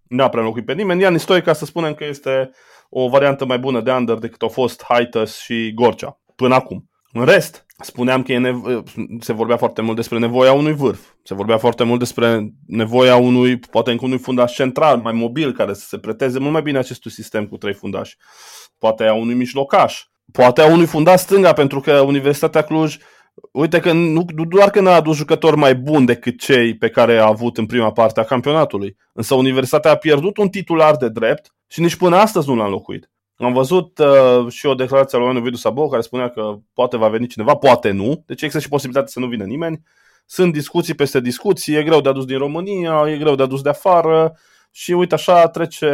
n-a 0.09 0.29
prea 0.29 0.41
înlocuit 0.41 0.65
pe 0.65 0.73
nimeni. 0.73 1.01
Ian 1.03 1.19
Stoica 1.19 1.53
să 1.53 1.65
spunem 1.65 1.95
că 1.95 2.05
este 2.05 2.51
o 2.89 3.09
variantă 3.09 3.45
mai 3.45 3.59
bună 3.59 3.81
de 3.81 3.91
under 3.91 4.17
decât 4.17 4.43
au 4.43 4.49
fost 4.49 4.85
Haitas 4.89 5.39
și 5.39 5.73
Gorcea 5.75 6.21
până 6.37 6.55
acum. 6.55 6.91
În 7.13 7.25
rest, 7.25 7.67
spuneam 7.79 8.23
că 8.23 8.33
e 8.33 8.39
nevo- 8.39 8.83
se 9.21 9.33
vorbea 9.33 9.57
foarte 9.57 9.83
mult 9.83 9.97
despre 9.97 10.19
nevoia 10.19 10.53
unui 10.53 10.73
vârf. 10.73 11.01
Se 11.23 11.35
vorbea 11.35 11.59
foarte 11.59 11.85
mult 11.85 11.99
despre 11.99 12.53
nevoia 12.67 13.17
unui, 13.17 13.59
poate 13.59 13.91
încă 13.91 14.05
unui 14.05 14.19
fundaș 14.19 14.55
central, 14.55 14.99
mai 14.99 15.13
mobil, 15.13 15.53
care 15.53 15.75
să 15.75 15.87
se 15.87 15.99
preteze 15.99 16.39
mult 16.39 16.53
mai 16.53 16.63
bine 16.63 16.79
acestui 16.79 17.11
sistem 17.11 17.47
cu 17.47 17.57
trei 17.57 17.75
fundași. 17.75 18.17
Poate 18.79 19.05
a 19.05 19.15
unui 19.15 19.35
mijlocaș. 19.35 20.05
Poate 20.33 20.61
a 20.61 20.67
unui 20.67 20.87
fundaș 20.87 21.21
stânga, 21.21 21.53
pentru 21.53 21.81
că 21.81 22.01
Universitatea 22.01 22.63
Cluj, 22.63 22.97
uite 23.53 23.81
că 23.81 23.93
nu, 23.93 24.25
nu 24.35 24.45
doar 24.45 24.71
că 24.71 24.81
n-a 24.81 24.95
adus 24.95 25.17
jucători 25.17 25.57
mai 25.57 25.75
buni 25.75 26.07
decât 26.07 26.41
cei 26.41 26.77
pe 26.77 26.89
care 26.89 27.19
a 27.19 27.27
avut 27.27 27.59
în 27.59 27.67
prima 27.67 27.93
parte 27.93 28.21
a 28.21 28.25
campionatului, 28.25 28.97
însă 29.13 29.35
Universitatea 29.35 29.91
a 29.91 29.97
pierdut 29.97 30.37
un 30.37 30.49
titular 30.49 30.97
de 30.97 31.09
drept 31.09 31.55
și 31.67 31.81
nici 31.81 31.97
până 31.97 32.17
astăzi 32.17 32.49
nu 32.49 32.55
l-a 32.55 32.65
înlocuit. 32.65 33.11
Am 33.37 33.53
văzut 33.53 33.99
uh, 33.99 34.53
și 34.53 34.67
o 34.67 34.75
declarație 34.75 35.19
a 35.19 35.21
lui 35.21 35.37
Ovidiu 35.37 35.57
Sabo 35.57 35.89
care 35.89 36.03
spunea 36.03 36.29
că 36.29 36.55
poate 36.73 36.97
va 36.97 37.09
veni 37.09 37.27
cineva, 37.27 37.55
poate 37.55 37.91
nu. 37.91 38.23
Deci 38.27 38.43
există 38.43 38.61
și 38.61 38.69
posibilitatea 38.69 39.13
să 39.13 39.21
nu 39.21 39.27
vină 39.27 39.45
nimeni. 39.45 39.83
Sunt 40.27 40.53
discuții 40.53 40.95
peste 40.95 41.21
discuții, 41.21 41.75
e 41.75 41.83
greu 41.83 42.01
de 42.01 42.09
adus 42.09 42.25
din 42.25 42.39
România, 42.39 43.05
e 43.07 43.19
greu 43.19 43.35
de 43.35 43.43
adus 43.43 43.63
de 43.63 43.69
afară 43.69 44.37
și 44.77 44.93
uite 44.93 45.15
așa 45.15 45.49
trece 45.49 45.87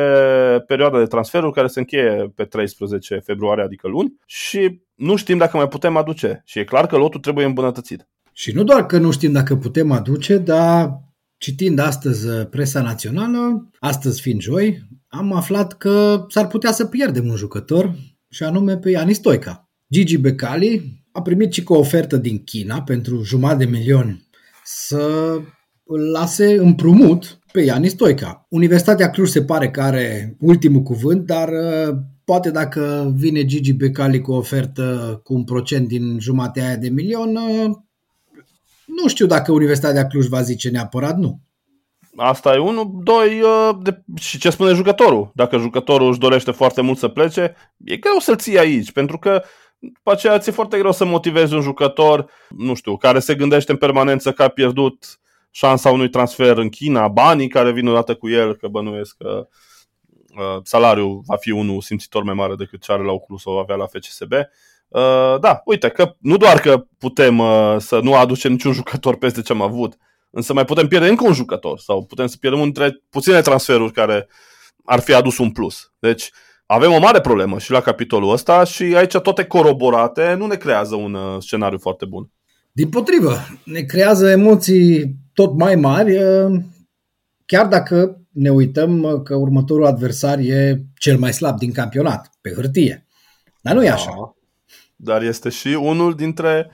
perioada 0.67 0.99
de 0.99 1.05
transferuri 1.05 1.53
care 1.53 1.67
se 1.67 1.79
încheie 1.79 2.33
pe 2.35 2.45
13 2.45 3.21
februarie, 3.25 3.65
adică 3.65 3.89
luni 3.89 4.15
și 4.27 4.81
nu 4.95 5.17
știm 5.17 5.39
dacă 5.39 5.57
mai 5.57 5.69
putem 5.69 5.97
aduce 5.97 6.43
și 6.45 6.59
e 6.59 6.65
clar 6.65 6.87
că 6.87 6.97
lotul 6.97 7.21
trebuie 7.21 7.45
îmbunătățit. 7.45 8.09
Și 8.33 8.53
nu 8.53 8.65
doar 8.65 8.87
că 8.87 8.99
nu 8.99 9.11
știm 9.11 9.33
dacă 9.33 9.57
putem 9.57 9.91
aduce, 9.91 10.39
dar 10.39 11.01
citind 11.37 11.79
astăzi 11.79 12.29
presa 12.47 12.83
națională, 12.83 13.71
astăzi 13.79 14.21
fiind 14.21 14.41
joi, 14.41 14.83
am 15.09 15.33
aflat 15.33 15.77
că 15.77 16.25
s-ar 16.29 16.47
putea 16.47 16.73
să 16.73 16.87
pierdem 16.87 17.29
un 17.29 17.37
jucător, 17.37 17.95
și 18.31 18.43
anume 18.43 18.77
pe 18.77 18.91
Ianis 18.91 19.17
Stoica. 19.17 19.69
Gigi 19.91 20.17
Becali 20.17 21.03
a 21.13 21.23
primit 21.23 21.53
și 21.53 21.63
cu 21.63 21.73
o 21.73 21.79
ofertă 21.79 22.17
din 22.17 22.45
China 22.45 22.83
pentru 22.83 23.23
jumătate 23.23 23.65
de 23.65 23.71
milion 23.71 24.23
să 24.65 25.37
îl 25.85 26.11
lase 26.11 26.55
împrumut 26.55 27.40
pe 27.53 27.61
Ianis 27.61 27.91
Stoica. 27.91 28.47
Universitatea 28.49 29.11
Cluj 29.11 29.29
se 29.29 29.45
pare 29.45 29.71
că 29.71 29.81
are 29.81 30.37
ultimul 30.41 30.83
cuvânt, 30.83 31.27
dar 31.27 31.49
uh, 31.49 31.97
poate 32.25 32.51
dacă 32.51 33.13
vine 33.17 33.45
Gigi 33.45 33.73
Becali 33.73 34.21
cu 34.21 34.33
o 34.33 34.37
ofertă 34.37 35.21
cu 35.25 35.35
un 35.35 35.45
procent 35.45 35.89
din 35.89 36.19
jumatea 36.21 36.67
aia 36.67 36.77
de 36.77 36.89
milion, 36.89 37.37
uh, 37.37 37.71
nu 38.87 39.09
știu 39.09 39.27
dacă 39.27 39.53
Universitatea 39.53 40.07
Cluj 40.07 40.27
va 40.27 40.41
zice 40.41 40.69
neapărat 40.69 41.17
nu. 41.17 41.41
Asta 42.17 42.55
e 42.55 42.59
unul. 42.59 43.01
Doi, 43.03 43.41
uh, 43.41 43.79
de, 43.83 44.03
și 44.15 44.39
ce 44.39 44.51
spune 44.51 44.73
jucătorul? 44.73 45.31
Dacă 45.35 45.57
jucătorul 45.57 46.09
își 46.09 46.19
dorește 46.19 46.51
foarte 46.51 46.81
mult 46.81 46.99
să 46.99 47.09
plece, 47.09 47.55
e 47.85 47.97
greu 47.97 48.19
să-l 48.19 48.37
ții 48.37 48.59
aici, 48.59 48.93
pentru 48.93 49.19
că 49.19 49.43
după 49.79 50.11
aceea 50.11 50.39
ți-e 50.39 50.53
foarte 50.53 50.79
greu 50.79 50.93
să 50.93 51.05
motivezi 51.05 51.55
un 51.55 51.61
jucător, 51.61 52.31
nu 52.57 52.75
știu, 52.75 52.97
care 52.97 53.19
se 53.19 53.35
gândește 53.35 53.73
în 53.73 53.79
permanență 53.79 54.33
că 54.33 54.43
a 54.43 54.49
pierdut 54.49 55.21
șansa 55.51 55.91
unui 55.91 56.09
transfer 56.09 56.57
în 56.57 56.69
China, 56.69 57.09
banii 57.09 57.49
care 57.49 57.73
vin 57.73 57.87
odată 57.87 58.15
cu 58.15 58.29
el, 58.29 58.57
că 58.57 58.69
bănuiesc 58.69 59.17
că 59.17 59.49
uh, 60.37 60.61
salariul 60.63 61.23
va 61.27 61.37
fi 61.37 61.51
unul 61.51 61.81
simțitor 61.81 62.23
mai 62.23 62.35
mare 62.35 62.55
decât 62.55 62.83
ce 62.83 62.93
are 62.93 63.03
la 63.03 63.13
Oculus 63.13 63.43
sau 63.43 63.59
avea 63.59 63.77
la 63.77 63.87
FCSB. 63.87 64.33
Uh, 64.33 65.41
da, 65.41 65.61
uite, 65.65 65.89
că 65.89 66.17
nu 66.19 66.37
doar 66.37 66.61
că 66.61 66.85
putem 66.99 67.39
uh, 67.39 67.77
să 67.79 68.01
nu 68.03 68.15
aducem 68.15 68.53
niciun 68.53 68.73
jucător 68.73 69.17
peste 69.17 69.43
ce 69.43 69.53
am 69.53 69.63
avut, 69.63 69.97
însă 70.31 70.53
mai 70.53 70.65
putem 70.65 70.89
pierde 70.89 71.09
încă 71.09 71.27
un 71.27 71.33
jucător 71.33 71.79
sau 71.79 72.05
putem 72.05 72.27
să 72.27 72.37
pierdem 72.37 72.61
între 72.61 73.03
puține 73.11 73.41
transferuri 73.41 73.93
care 73.93 74.29
ar 74.85 75.01
fi 75.01 75.15
adus 75.15 75.39
un 75.39 75.51
plus. 75.51 75.93
Deci 75.99 76.31
avem 76.67 76.93
o 76.93 76.99
mare 76.99 77.21
problemă 77.21 77.59
și 77.59 77.71
la 77.71 77.81
capitolul 77.81 78.33
ăsta 78.33 78.65
și 78.65 78.83
aici 78.83 79.17
toate 79.17 79.45
coroborate 79.45 80.35
nu 80.35 80.47
ne 80.47 80.57
creează 80.57 80.95
un 80.95 81.15
uh, 81.15 81.43
scenariu 81.43 81.79
foarte 81.79 82.05
bun. 82.05 82.31
Din 82.73 82.89
potrivă, 82.89 83.37
ne 83.65 83.81
creează 83.81 84.29
emoții 84.29 85.17
tot 85.33 85.55
mai 85.55 85.75
mari, 85.75 86.23
uh, 86.23 86.61
chiar 87.47 87.67
dacă 87.67 88.21
ne 88.33 88.51
uităm 88.51 89.03
uh, 89.03 89.23
că 89.23 89.35
următorul 89.35 89.87
adversar 89.87 90.39
e 90.39 90.83
cel 90.99 91.19
mai 91.19 91.33
slab 91.33 91.59
din 91.59 91.73
campionat, 91.73 92.31
pe 92.41 92.53
hârtie. 92.55 93.07
Dar 93.61 93.75
nu 93.75 93.85
e 93.85 93.91
așa. 93.91 94.15
Da, 94.17 94.33
dar 95.13 95.23
este 95.23 95.49
și 95.49 95.69
unul 95.69 96.15
dintre 96.15 96.71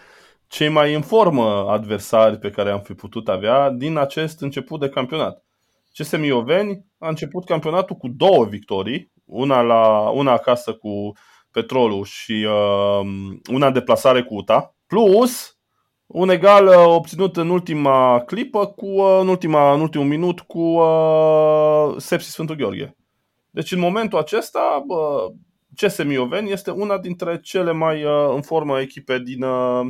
cei 0.46 0.68
mai 0.68 0.94
în 0.94 1.02
formă 1.02 1.66
adversari 1.68 2.38
pe 2.38 2.50
care 2.50 2.70
am 2.70 2.80
fi 2.80 2.94
putut 2.94 3.28
avea 3.28 3.70
din 3.70 3.96
acest 3.96 4.40
început 4.40 4.80
de 4.80 4.88
campionat. 4.88 5.44
CS 5.92 6.16
Mioveni 6.16 6.86
a 6.98 7.08
început 7.08 7.44
campionatul 7.44 7.96
cu 7.96 8.08
două 8.08 8.44
victorii, 8.44 9.12
una, 9.24 9.60
la, 9.60 10.10
una 10.10 10.32
acasă 10.32 10.72
cu 10.72 11.12
Petrolul 11.50 12.04
și 12.04 12.32
uh, 12.32 13.06
una 13.52 13.66
în 13.66 13.72
deplasare 13.72 14.22
cu 14.22 14.34
UTA, 14.34 14.76
plus 14.86 15.55
un 16.06 16.28
egal 16.28 16.66
uh, 16.66 16.84
obținut 16.86 17.36
în 17.36 17.50
ultima 17.50 18.20
clipă, 18.20 18.66
cu, 18.66 18.86
uh, 18.86 19.18
în, 19.20 19.28
ultima, 19.28 19.72
în 19.72 19.80
ultimul 19.80 20.06
minut, 20.06 20.40
cu 20.40 20.60
uh, 20.60 21.94
Sepsi 21.96 22.30
Sfântul 22.30 22.56
Gheorghe. 22.56 22.96
Deci 23.50 23.72
în 23.72 23.78
momentul 23.78 24.18
acesta, 24.18 24.84
uh, 24.86 25.34
CS 25.76 26.04
Mioveni 26.04 26.50
este 26.50 26.70
una 26.70 26.98
dintre 26.98 27.40
cele 27.40 27.72
mai 27.72 28.04
uh, 28.04 28.32
în 28.34 28.42
formă 28.42 28.80
echipe 28.80 29.18
din, 29.18 29.42
uh, 29.42 29.86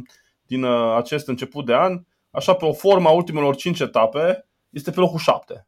din 0.46 0.62
uh, 0.62 0.94
acest 0.96 1.28
început 1.28 1.66
de 1.66 1.75
an. 1.75 2.00
Așa, 2.30 2.54
pe 2.54 2.64
o 2.64 2.73
formă 2.73 3.08
a 3.08 3.12
ultimelor 3.12 3.56
5 3.56 3.80
etape, 3.80 4.49
este 4.70 4.90
pe 4.90 5.00
locul 5.00 5.18
7. 5.18 5.66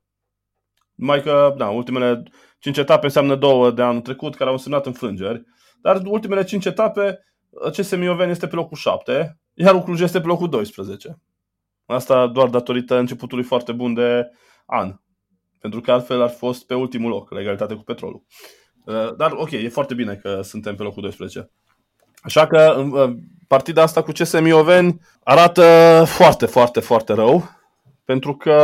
Mai 0.94 1.22
că, 1.22 1.54
da, 1.56 1.68
ultimele 1.68 2.22
5 2.58 2.76
etape 2.76 3.04
înseamnă 3.04 3.34
două 3.34 3.70
de 3.70 3.82
anul 3.82 4.00
trecut, 4.00 4.34
care 4.34 4.48
au 4.48 4.54
însemnat 4.54 4.86
înfrângeri. 4.86 5.44
Dar 5.82 6.02
ultimele 6.04 6.44
5 6.44 6.64
etape, 6.64 7.24
CS 7.70 7.96
Mioveni 7.96 8.30
este 8.30 8.46
pe 8.46 8.54
locul 8.54 8.76
7, 8.76 9.38
iar 9.58 9.74
Ucluj 9.74 10.00
este 10.00 10.20
pe 10.20 10.26
locul 10.26 10.48
12. 10.48 11.18
Asta 11.86 12.26
doar 12.26 12.48
datorită 12.48 12.98
începutului 12.98 13.44
foarte 13.44 13.72
bun 13.72 13.94
de 13.94 14.30
an. 14.66 14.94
Pentru 15.60 15.80
că 15.80 15.92
altfel 15.92 16.22
ar 16.22 16.28
fi 16.28 16.36
fost 16.36 16.66
pe 16.66 16.74
ultimul 16.74 17.10
loc, 17.10 17.30
la 17.30 17.40
egalitate 17.40 17.74
cu 17.74 17.82
petrolul. 17.82 18.22
Uh, 18.84 19.14
dar 19.16 19.32
ok, 19.32 19.50
e 19.50 19.68
foarte 19.68 19.94
bine 19.94 20.14
că 20.14 20.40
suntem 20.42 20.74
pe 20.74 20.82
locul 20.82 21.02
12. 21.02 21.50
Așa 22.22 22.46
că 22.46 22.84
uh, 22.92 23.16
partida 23.48 23.82
asta 23.82 24.02
cu 24.02 24.12
CS 24.12 24.40
Mioveni 24.40 25.00
arată 25.24 26.02
foarte, 26.06 26.46
foarte, 26.46 26.80
foarte 26.80 27.12
rău. 27.12 27.56
Pentru 28.04 28.36
că 28.36 28.56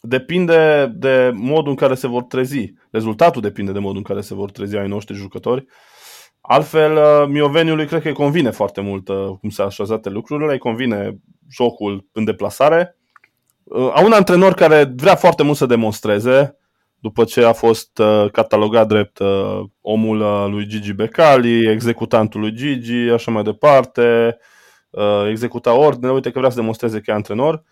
depinde 0.00 0.92
de 0.94 1.30
modul 1.34 1.70
în 1.70 1.76
care 1.76 1.94
se 1.94 2.06
vor 2.06 2.22
trezi. 2.22 2.72
Rezultatul 2.90 3.42
depinde 3.42 3.72
de 3.72 3.78
modul 3.78 3.96
în 3.96 4.02
care 4.02 4.20
se 4.20 4.34
vor 4.34 4.50
trezi 4.50 4.76
ai 4.76 4.88
noștri 4.88 5.16
jucători. 5.16 5.66
Altfel, 6.40 6.96
uh, 6.96 7.28
Mioveniului 7.28 7.86
cred 7.86 8.02
că 8.02 8.08
îi 8.08 8.14
convine 8.14 8.50
foarte 8.50 8.80
mult 8.80 9.08
uh, 9.08 9.28
cum 9.40 9.48
se 9.48 9.62
așezate 9.62 10.08
lucrurile, 10.08 10.52
îi 10.52 10.58
convine 10.58 11.18
jocul 11.50 12.08
în 12.12 12.24
deplasare. 12.24 12.96
Uh, 13.64 13.90
au 13.94 14.04
un 14.04 14.12
antrenor 14.12 14.54
care 14.54 14.92
vrea 14.96 15.14
foarte 15.14 15.42
mult 15.42 15.56
să 15.56 15.66
demonstreze, 15.66 16.56
după 16.98 17.24
ce 17.24 17.44
a 17.44 17.52
fost 17.52 18.00
catalogat 18.32 18.88
drept 18.88 19.18
omul 19.80 20.50
lui 20.50 20.66
Gigi 20.66 20.92
Becali, 20.92 21.70
executantul 21.70 22.40
lui 22.40 22.52
Gigi, 22.52 23.10
așa 23.12 23.30
mai 23.30 23.42
departe, 23.42 24.38
executa 25.28 25.74
ordine, 25.74 26.10
uite 26.10 26.30
că 26.30 26.38
vrea 26.38 26.50
să 26.50 26.56
demonstreze 26.56 27.00
că 27.00 27.10
e 27.10 27.14
antrenor. 27.14 27.62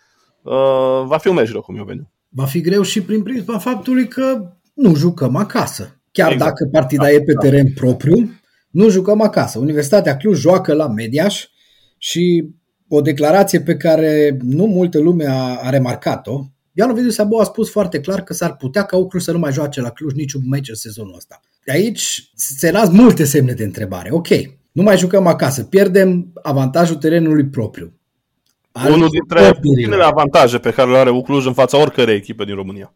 Va 1.05 1.17
fi 1.17 1.27
un 1.27 1.35
meci 1.35 1.51
rău 1.51 1.61
cu 1.61 1.71
Mioveniu. 1.71 2.11
Va 2.29 2.45
fi 2.45 2.61
greu 2.61 2.81
și 2.81 3.01
prin 3.01 3.23
prisma 3.23 3.57
faptului 3.57 4.07
că 4.07 4.53
nu 4.73 4.95
jucăm 4.95 5.35
acasă. 5.35 5.99
Chiar 6.11 6.31
exact. 6.31 6.49
dacă 6.49 6.69
partida 6.71 7.03
da, 7.03 7.11
e 7.11 7.21
pe 7.21 7.33
da. 7.33 7.39
teren 7.39 7.73
propriu, 7.73 8.29
nu 8.69 8.89
jucăm 8.89 9.21
acasă. 9.21 9.59
Universitatea 9.59 10.17
Cluj 10.17 10.39
joacă 10.39 10.73
la 10.73 10.87
Mediaș 10.87 11.47
și 11.97 12.49
o 12.87 13.01
declarație 13.01 13.61
pe 13.61 13.75
care 13.75 14.37
nu 14.41 14.65
multă 14.65 14.99
lume 14.99 15.25
a, 15.25 15.59
a 15.63 15.69
remarcat-o. 15.69 16.45
Ian 16.73 16.89
Ovidiu 16.89 17.09
Sabo 17.09 17.39
a 17.39 17.43
spus 17.43 17.71
foarte 17.71 17.99
clar 17.99 18.21
că 18.23 18.33
s-ar 18.33 18.55
putea 18.55 18.83
ca 18.83 19.07
Cluj 19.07 19.23
să 19.23 19.31
nu 19.31 19.39
mai 19.39 19.51
joace 19.51 19.81
la 19.81 19.89
Cluj 19.89 20.13
niciun 20.13 20.41
meci 20.49 20.69
în 20.69 20.75
sezonul 20.75 21.15
ăsta. 21.15 21.39
De 21.65 21.71
aici 21.71 22.31
se 22.35 22.71
las 22.71 22.89
multe 22.89 23.23
semne 23.23 23.53
de 23.53 23.63
întrebare. 23.63 24.09
Ok, 24.11 24.27
nu 24.71 24.83
mai 24.83 24.97
jucăm 24.97 25.27
acasă, 25.27 25.63
pierdem 25.63 26.31
avantajul 26.41 26.95
terenului 26.95 27.45
propriu. 27.45 27.93
Unul 28.87 29.07
dintre 29.09 29.59
puținele 29.61 30.03
avantaje 30.03 30.57
pe 30.57 30.71
care 30.71 30.91
le 30.91 30.97
are 30.97 31.09
Ucluj 31.09 31.45
în 31.45 31.53
fața 31.53 31.77
oricărei 31.81 32.15
echipe 32.15 32.43
din 32.43 32.55
România. 32.55 32.93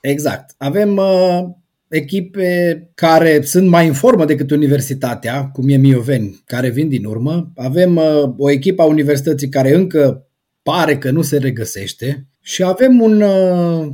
Exact. 0.00 0.54
Avem 0.58 0.96
uh, 0.96 1.44
echipe 1.88 2.90
care 2.94 3.42
sunt 3.42 3.68
mai 3.68 3.86
în 3.86 3.92
formă 3.92 4.24
decât 4.24 4.50
Universitatea, 4.50 5.48
cum 5.52 5.68
e 5.68 5.76
Mioveni, 5.76 6.42
care 6.46 6.70
vin 6.70 6.88
din 6.88 7.04
urmă. 7.04 7.52
Avem 7.56 7.96
uh, 7.96 8.34
o 8.36 8.50
echipă 8.50 8.82
a 8.82 8.86
Universității 8.86 9.48
care 9.48 9.74
încă 9.74 10.26
pare 10.62 10.98
că 10.98 11.10
nu 11.10 11.22
se 11.22 11.38
regăsește 11.38 12.26
și 12.40 12.62
avem 12.62 13.00
un 13.00 13.20
uh, 13.20 13.88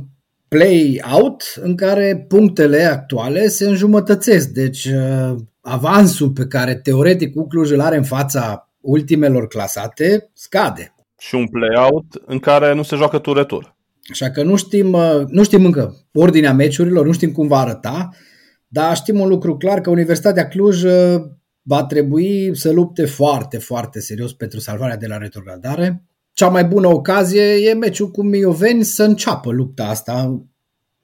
play-out 0.47 1.43
în 1.61 1.75
care 1.75 2.25
punctele 2.27 2.83
actuale 2.83 3.47
se 3.47 3.67
înjumătățesc. 3.67 4.47
Deci 4.47 4.85
uh, 4.85 5.35
avansul 5.61 6.29
pe 6.29 6.45
care 6.45 6.75
teoretic 6.75 7.35
Ucluj 7.35 7.71
îl 7.71 7.81
are 7.81 7.97
în 7.97 8.03
fața 8.03 8.69
ultimelor 8.81 9.47
clasate 9.47 10.29
scade. 10.33 10.95
Și 11.17 11.35
un 11.35 11.47
play-out 11.47 12.05
în 12.25 12.39
care 12.39 12.73
nu 12.73 12.83
se 12.83 12.95
joacă 12.95 13.19
tur-retur. 13.19 13.75
Așa 14.11 14.31
că 14.31 14.43
nu 14.43 14.55
știm, 14.55 14.93
uh, 14.93 15.23
nu 15.27 15.43
știm 15.43 15.65
încă 15.65 16.07
ordinea 16.13 16.53
meciurilor, 16.53 17.05
nu 17.05 17.11
știm 17.11 17.31
cum 17.31 17.47
va 17.47 17.59
arăta, 17.59 18.09
dar 18.67 18.95
știm 18.95 19.19
un 19.19 19.27
lucru 19.27 19.57
clar 19.57 19.81
că 19.81 19.89
Universitatea 19.89 20.47
Cluj 20.47 20.83
uh, 20.83 21.21
va 21.61 21.83
trebui 21.85 22.57
să 22.57 22.71
lupte 22.71 23.05
foarte, 23.05 23.57
foarte 23.57 23.99
serios 23.99 24.33
pentru 24.33 24.59
salvarea 24.59 24.97
de 24.97 25.07
la 25.07 25.17
retrogradare. 25.17 26.03
Cea 26.33 26.47
mai 26.47 26.65
bună 26.65 26.87
ocazie 26.87 27.41
e 27.41 27.73
meciul 27.73 28.11
cu 28.11 28.23
Mioveni 28.23 28.83
să 28.83 29.03
înceapă 29.03 29.51
lupta 29.51 29.85
asta 29.85 30.45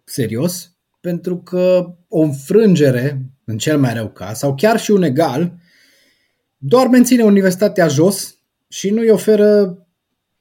serios, 0.03 0.75
pentru 0.99 1.37
că 1.37 1.95
o 2.07 2.19
înfrângere, 2.19 3.31
în 3.45 3.57
cel 3.57 3.77
mai 3.77 3.93
rău 3.93 4.09
caz, 4.09 4.37
sau 4.37 4.55
chiar 4.55 4.79
și 4.79 4.91
un 4.91 5.03
egal, 5.03 5.53
doar 6.57 6.87
menține 6.87 7.23
Universitatea 7.23 7.87
jos 7.87 8.37
și 8.67 8.89
nu 8.89 9.01
îi 9.01 9.09
oferă 9.09 9.77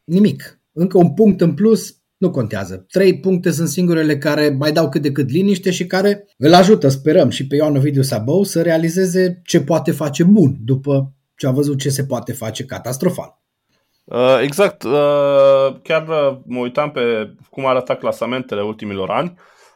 nimic. 0.05 0.61
Încă 0.73 0.99
un 0.99 1.14
punct 1.14 1.40
în 1.40 1.55
plus 1.55 2.00
nu 2.20 2.30
contează. 2.30 2.84
Trei 2.88 3.20
puncte 3.20 3.50
sunt 3.50 3.68
singurele 3.68 4.18
care 4.18 4.56
mai 4.58 4.72
dau 4.72 4.88
cât 4.88 5.02
de 5.02 5.12
cât 5.12 5.30
liniște 5.30 5.70
și 5.70 5.86
care 5.86 6.24
îl 6.36 6.54
ajută, 6.54 6.88
sperăm, 6.88 7.28
și 7.28 7.46
pe 7.46 7.56
Ioan 7.56 7.76
Ovidiu 7.76 8.02
Sabău 8.02 8.42
să 8.42 8.62
realizeze 8.62 9.40
ce 9.44 9.60
poate 9.60 9.90
face 9.90 10.24
bun 10.24 10.56
după 10.64 11.12
ce 11.36 11.46
a 11.46 11.50
văzut 11.50 11.78
ce 11.78 11.88
se 11.88 12.04
poate 12.04 12.32
face 12.32 12.64
catastrofal. 12.64 13.38
Uh, 14.04 14.38
exact. 14.42 14.82
Uh, 14.82 15.80
chiar 15.82 16.08
uh, 16.08 16.38
mă 16.44 16.58
uitam 16.58 16.90
pe 16.90 17.00
cum 17.50 17.66
arăta 17.66 17.94
clasamentele 17.94 18.62
ultimilor 18.62 19.10
ani, 19.10 19.34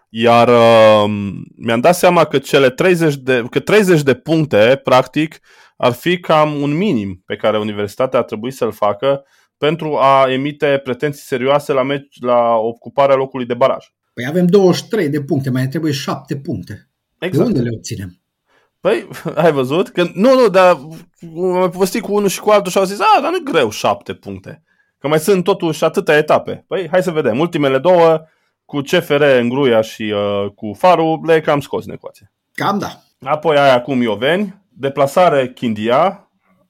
iar 0.08 0.48
mi-am 1.56 1.80
dat 1.80 1.94
seama 1.94 2.24
că 2.24 2.38
cele 2.38 2.70
30 2.70 3.16
de, 3.16 3.44
că 3.50 3.60
30 3.60 4.02
de 4.02 4.14
puncte, 4.14 4.80
practic, 4.84 5.38
ar 5.76 5.92
fi 5.92 6.20
cam 6.20 6.62
un 6.62 6.76
minim 6.76 7.22
pe 7.26 7.36
care 7.36 7.58
universitatea 7.58 8.18
ar 8.18 8.24
trebui 8.24 8.50
să-l 8.50 8.72
facă 8.72 9.24
pentru 9.64 9.96
a 9.96 10.32
emite 10.32 10.80
pretenții 10.84 11.22
serioase 11.22 11.72
la, 11.72 11.82
meci, 11.82 12.16
la 12.20 12.54
ocuparea 12.54 13.14
locului 13.14 13.46
de 13.46 13.54
baraj. 13.54 13.86
Păi 14.14 14.26
avem 14.28 14.46
23 14.46 15.08
de 15.08 15.22
puncte, 15.22 15.50
mai 15.50 15.66
trebuie 15.66 15.92
7 15.92 16.36
puncte. 16.36 16.90
Exact. 17.18 17.48
De 17.48 17.52
unde 17.52 17.68
le 17.68 17.76
obținem? 17.76 18.20
Păi, 18.80 19.08
ai 19.44 19.52
văzut? 19.52 19.88
Că, 19.88 20.02
nu, 20.14 20.34
nu, 20.34 20.48
dar 20.48 20.78
am 21.62 21.70
povestit 21.70 22.02
cu 22.02 22.14
unul 22.14 22.28
și 22.28 22.40
cu 22.40 22.50
altul 22.50 22.70
și 22.70 22.78
au 22.78 22.84
zis, 22.84 23.00
a, 23.00 23.20
dar 23.20 23.30
nu 23.30 23.36
e 23.36 23.52
greu 23.52 23.70
7 23.70 24.14
puncte. 24.14 24.62
Că 24.98 25.08
mai 25.08 25.18
sunt 25.18 25.44
totuși 25.44 25.84
atâtea 25.84 26.16
etape. 26.16 26.64
Păi, 26.68 26.88
hai 26.90 27.02
să 27.02 27.10
vedem. 27.10 27.38
Ultimele 27.38 27.78
două, 27.78 28.20
cu 28.64 28.80
CFR 28.80 29.22
în 29.22 29.48
Gruia 29.48 29.80
și 29.80 30.02
uh, 30.02 30.50
cu 30.54 30.72
Faru, 30.72 31.20
le 31.26 31.40
cam 31.40 31.60
scos 31.60 31.84
în 31.84 31.92
ecuație. 31.92 32.32
Cam 32.52 32.78
da. 32.78 33.00
Apoi 33.20 33.56
ai 33.56 33.74
acum 33.74 34.02
Ioveni, 34.02 34.62
deplasare 34.68 35.52
Chindia, 35.52 36.23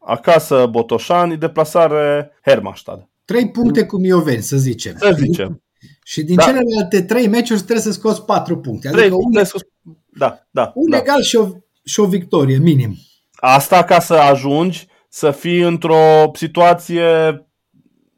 acasă 0.04 0.66
Botoșani, 0.70 1.36
deplasare 1.36 2.30
Hermastad. 2.44 3.08
Trei 3.24 3.50
puncte 3.50 3.86
cu 3.86 3.96
Mioveni, 3.96 4.42
să 4.42 4.56
zicem. 4.56 4.94
Să 4.98 5.16
zicem. 5.18 5.62
Și 6.04 6.22
din 6.22 6.34
da. 6.34 6.42
celelalte 6.42 7.02
trei 7.02 7.26
meciuri 7.26 7.58
trebuie 7.60 7.80
să 7.80 7.92
scoți 7.92 8.24
patru 8.24 8.58
puncte. 8.58 8.88
Adică 8.88 9.02
trei, 9.02 9.16
un, 9.16 9.44
scos... 9.44 9.62
da, 10.06 10.46
da, 10.50 10.72
un 10.74 10.90
da. 10.90 10.96
egal 10.96 11.22
și 11.22 11.36
o, 11.36 11.48
și 11.84 12.00
o 12.00 12.06
victorie, 12.06 12.58
minim. 12.58 12.96
Asta 13.34 13.84
ca 13.84 14.00
să 14.00 14.14
ajungi 14.14 14.86
să 15.08 15.30
fii 15.30 15.60
într-o 15.60 16.30
situație 16.34 17.04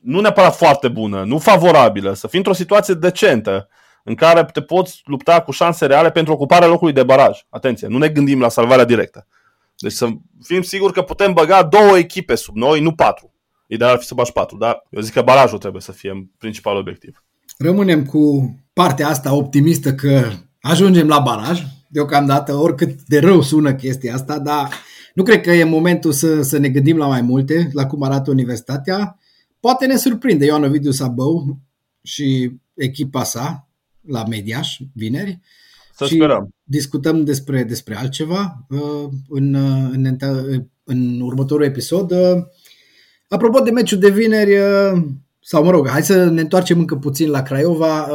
nu 0.01 0.21
neapărat 0.21 0.57
foarte 0.57 0.89
bună, 0.89 1.25
nu 1.25 1.39
favorabilă, 1.39 2.15
să 2.15 2.29
fii 2.29 2.39
într-o 2.39 2.53
situație 2.53 2.95
decentă 2.95 3.69
în 4.05 4.15
care 4.15 4.45
te 4.45 4.63
poți 4.63 5.03
lupta 5.05 5.41
cu 5.41 5.51
șanse 5.51 5.87
reale 5.87 6.11
pentru 6.11 6.33
ocuparea 6.33 6.69
locului 6.69 6.93
de 6.93 7.03
baraj. 7.03 7.47
Atenție, 7.49 7.89
nu 7.89 7.99
ne 7.99 8.09
gândim 8.09 8.41
la 8.41 8.49
salvarea 8.49 8.85
directă. 8.85 9.27
Deci 9.79 9.93
să 9.93 10.09
fim 10.43 10.63
siguri 10.63 10.93
că 10.93 11.03
putem 11.03 11.33
băga 11.33 11.63
două 11.63 11.99
echipe 11.99 12.35
sub 12.35 12.57
noi, 12.57 12.81
nu 12.81 12.93
patru. 12.93 13.35
Ideal 13.69 13.91
ar 13.91 13.99
fi 13.99 14.07
să 14.07 14.15
bagi 14.15 14.33
patru, 14.33 14.57
dar 14.57 14.87
eu 14.91 15.01
zic 15.01 15.13
că 15.13 15.23
barajul 15.23 15.59
trebuie 15.59 15.83
să 15.83 15.93
fie 15.93 16.31
principal 16.39 16.77
obiectiv. 16.77 17.25
Rămânem 17.59 18.05
cu 18.05 18.55
partea 18.73 19.09
asta 19.09 19.35
optimistă 19.35 19.95
că 19.95 20.33
ajungem 20.61 21.09
la 21.09 21.19
baraj. 21.19 21.63
Deocamdată, 21.89 22.55
oricât 22.55 23.03
de 23.03 23.19
rău 23.19 23.43
sună 23.43 23.75
chestia 23.75 24.15
asta, 24.15 24.39
dar 24.39 24.69
nu 25.15 25.23
cred 25.23 25.41
că 25.41 25.53
e 25.53 25.65
momentul 25.65 26.13
să, 26.13 26.43
să 26.43 26.59
ne 26.59 26.69
gândim 26.69 26.97
la 26.97 27.07
mai 27.07 27.21
multe, 27.21 27.71
la 27.73 27.87
cum 27.87 28.03
arată 28.03 28.31
universitatea. 28.31 29.19
Poate 29.61 29.87
ne 29.87 29.97
surprinde 29.97 30.45
Ioan 30.45 30.65
Ovidiu 30.65 30.91
Sabău 30.91 31.59
și 32.03 32.53
echipa 32.75 33.25
sa 33.25 33.69
la 34.01 34.25
Mediaș, 34.25 34.79
vineri. 34.95 35.41
Să 35.97 36.05
și 36.05 36.15
sperăm. 36.15 36.49
discutăm 36.63 37.25
despre, 37.25 37.63
despre 37.63 37.97
altceva 37.97 38.67
uh, 38.69 39.09
în, 39.29 39.55
uh, 39.55 39.89
în, 39.93 40.17
în 40.85 41.21
următorul 41.21 41.65
episod. 41.65 42.11
Uh, 42.11 42.43
apropo 43.29 43.61
de 43.61 43.71
meciul 43.71 43.99
de 43.99 44.11
vineri, 44.11 44.55
sau 45.41 45.65
mă 45.65 45.71
rog, 45.71 45.89
hai 45.89 46.03
să 46.03 46.25
ne 46.25 46.41
întoarcem 46.41 46.79
încă 46.79 46.97
puțin 46.97 47.31
la 47.31 47.43
Craiova. 47.43 48.09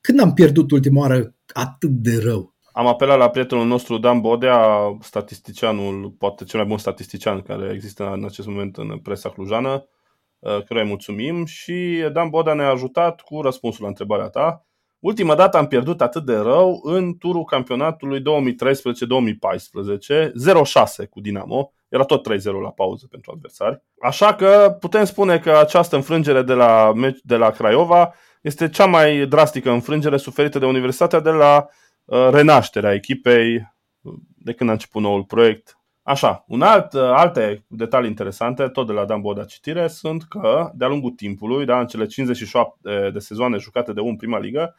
Când 0.00 0.20
am 0.20 0.32
pierdut 0.32 0.70
ultima 0.70 1.00
oară 1.00 1.34
atât 1.52 1.90
de 1.90 2.20
rău? 2.22 2.54
Am 2.72 2.86
apelat 2.86 3.18
la 3.18 3.30
prietenul 3.30 3.66
nostru 3.66 3.98
Dan 3.98 4.20
Bodea, 4.20 4.58
statisticianul, 5.00 6.14
poate 6.18 6.44
cel 6.44 6.58
mai 6.58 6.68
bun 6.68 6.78
statistician 6.78 7.40
care 7.40 7.70
există 7.74 8.12
în 8.12 8.24
acest 8.24 8.46
moment 8.46 8.76
în 8.76 8.98
presa 9.02 9.28
clujană, 9.28 9.88
căruia 10.40 10.82
îi 10.82 10.88
mulțumim 10.88 11.44
și 11.44 12.08
Dan 12.12 12.28
Bodea 12.28 12.54
ne-a 12.54 12.70
ajutat 12.70 13.20
cu 13.20 13.40
răspunsul 13.40 13.82
la 13.82 13.88
întrebarea 13.88 14.28
ta. 14.28 14.65
Ultima 14.98 15.34
dată 15.34 15.56
am 15.56 15.66
pierdut 15.66 16.00
atât 16.00 16.24
de 16.24 16.36
rău 16.36 16.80
în 16.82 17.18
turul 17.18 17.44
campionatului 17.44 18.20
2013-2014, 18.20 18.22
0-6 21.04 21.08
cu 21.10 21.20
Dinamo, 21.20 21.72
era 21.88 22.04
tot 22.04 22.26
3-0 22.28 22.42
la 22.62 22.70
pauză 22.70 23.06
pentru 23.10 23.32
adversari. 23.34 23.82
Așa 24.00 24.34
că 24.34 24.76
putem 24.80 25.04
spune 25.04 25.38
că 25.38 25.56
această 25.56 25.96
înfrângere 25.96 26.42
de 26.42 26.52
la, 26.52 26.92
de 27.22 27.36
la 27.36 27.50
Craiova 27.50 28.14
este 28.42 28.68
cea 28.68 28.86
mai 28.86 29.26
drastică 29.26 29.70
înfrângere 29.70 30.16
suferită 30.16 30.58
de 30.58 30.66
Universitatea 30.66 31.20
de 31.20 31.30
la 31.30 31.66
uh, 32.04 32.28
renașterea 32.30 32.92
echipei 32.92 33.74
de 34.36 34.52
când 34.52 34.70
a 34.70 34.72
început 34.72 35.02
noul 35.02 35.24
proiect 35.24 35.78
Așa, 36.08 36.44
un 36.48 36.62
alt, 36.62 36.94
alte 36.94 37.64
detalii 37.68 38.08
interesante, 38.08 38.68
tot 38.68 38.86
de 38.86 38.92
la 38.92 39.04
Dan 39.04 39.20
Boda 39.20 39.44
citire, 39.44 39.88
sunt 39.88 40.22
că 40.22 40.70
de-a 40.74 40.88
lungul 40.88 41.10
timpului, 41.10 41.64
da, 41.64 41.80
în 41.80 41.86
cele 41.86 42.06
57 42.06 43.10
de 43.12 43.18
sezoane 43.18 43.56
jucate 43.56 43.92
de 43.92 44.00
U 44.00 44.06
în 44.06 44.16
prima 44.16 44.38
ligă, 44.38 44.74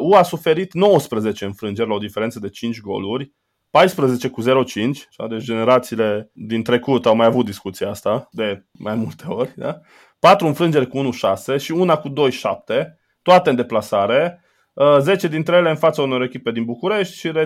U 0.00 0.08
uh, 0.08 0.16
a 0.16 0.22
suferit 0.22 0.72
19 0.72 1.44
înfrângeri 1.44 1.88
la 1.88 1.94
o 1.94 1.98
diferență 1.98 2.38
de 2.38 2.48
5 2.48 2.80
goluri, 2.80 3.32
14 3.70 4.28
cu 4.28 4.42
0-5, 4.42 4.46
deci 5.28 5.42
generațiile 5.42 6.30
din 6.32 6.62
trecut 6.62 7.06
au 7.06 7.16
mai 7.16 7.26
avut 7.26 7.44
discuția 7.44 7.90
asta 7.90 8.28
de 8.32 8.64
mai 8.72 8.94
multe 8.94 9.24
ori, 9.26 9.52
da? 9.56 9.80
4 10.18 10.46
înfrângeri 10.46 10.88
cu 10.88 11.10
1-6 11.56 11.60
și 11.60 11.72
una 11.72 11.96
cu 11.96 12.08
2-7, 12.08 12.12
toate 13.22 13.50
în 13.50 13.56
deplasare, 13.56 14.44
10 14.74 15.26
uh, 15.26 15.32
dintre 15.32 15.56
ele 15.56 15.70
în 15.70 15.76
fața 15.76 16.02
unor 16.02 16.22
echipe 16.22 16.50
din 16.50 16.64
București 16.64 17.16
și 17.16 17.26
uh, 17.26 17.44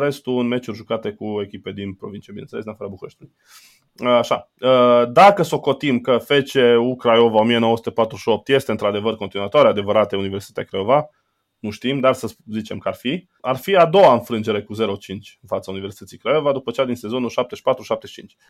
restul 0.00 0.38
în 0.38 0.46
meciuri 0.46 0.76
jucate 0.76 1.10
cu 1.10 1.40
echipe 1.42 1.72
din 1.72 1.94
provincie, 1.94 2.32
bineînțeles, 2.32 2.64
în 2.64 2.70
afara 2.70 2.88
Bucureștiului. 2.88 3.34
Uh, 3.96 4.08
așa. 4.08 4.50
Dacă 5.12 5.42
socotim 5.42 6.00
că 6.00 6.18
FCU 6.18 6.96
Craiova 6.96 7.38
1948 7.38 8.48
este 8.48 8.70
într-adevăr 8.70 9.16
continuatoare 9.16 9.68
adevărate 9.68 10.16
Universitatea 10.16 10.64
Craiova, 10.70 11.08
nu 11.58 11.70
știm, 11.70 12.00
dar 12.00 12.12
să 12.12 12.34
zicem 12.50 12.78
că 12.78 12.88
ar 12.88 12.94
fi, 12.94 13.28
ar 13.40 13.56
fi 13.56 13.76
a 13.76 13.86
doua 13.86 14.12
înfrângere 14.12 14.62
cu 14.62 14.74
0-5 14.74 14.78
în 15.40 15.46
fața 15.46 15.70
Universității 15.70 16.18
Craiova 16.18 16.52
după 16.52 16.70
cea 16.70 16.84
din 16.84 16.94
sezonul 16.94 17.30
74-75. 17.30 17.32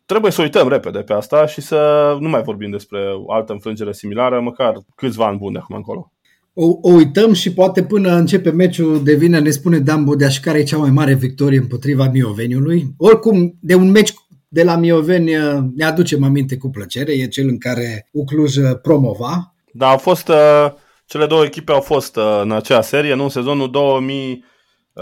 Trebuie 0.05 0.31
să 0.31 0.41
uităm 0.41 0.67
repede 0.67 1.01
pe 1.01 1.13
asta 1.13 1.45
și 1.45 1.61
să 1.61 2.17
nu 2.19 2.29
mai 2.29 2.41
vorbim 2.41 2.71
despre 2.71 3.13
o 3.13 3.31
altă 3.31 3.51
înfrângere 3.51 3.91
similară, 3.91 4.39
măcar 4.39 4.73
câțiva 4.95 5.25
ani 5.25 5.37
buni 5.37 5.53
de 5.53 5.59
acum 5.59 5.75
încolo 5.75 6.11
o, 6.53 6.65
o 6.81 6.91
uităm 6.91 7.33
și 7.33 7.53
poate 7.53 7.83
până 7.83 8.15
începe 8.15 8.49
meciul 8.51 9.03
de 9.03 9.13
vineri 9.13 9.43
ne 9.43 9.49
spune 9.49 9.79
Dan 9.79 10.03
Bodeaș 10.03 10.39
care 10.39 10.59
e 10.59 10.63
cea 10.63 10.77
mai 10.77 10.89
mare 10.89 11.13
victorie 11.13 11.57
împotriva 11.57 12.09
Mioveniului. 12.09 12.93
Oricum, 12.97 13.57
de 13.59 13.75
un 13.75 13.91
meci 13.91 14.13
de 14.47 14.63
la 14.63 14.75
Mioveni 14.75 15.35
uh, 15.35 15.59
ne 15.75 15.83
aducem 15.83 16.23
aminte 16.23 16.57
cu 16.57 16.69
plăcere, 16.69 17.11
e 17.11 17.27
cel 17.27 17.47
în 17.47 17.57
care 17.57 18.07
Ucluj 18.11 18.55
uh, 18.55 18.79
promova. 18.81 19.55
Da, 19.73 19.87
au 19.89 19.97
fost, 19.97 20.27
uh, 20.27 20.71
cele 21.05 21.25
două 21.25 21.43
echipe 21.43 21.71
au 21.71 21.81
fost 21.81 22.15
uh, 22.15 22.39
în 22.43 22.51
acea 22.51 22.81
serie, 22.81 23.13
nu 23.13 23.23
în 23.23 23.29
sezonul 23.29 23.71
2000 23.71 24.45
6-2007. 24.93 25.01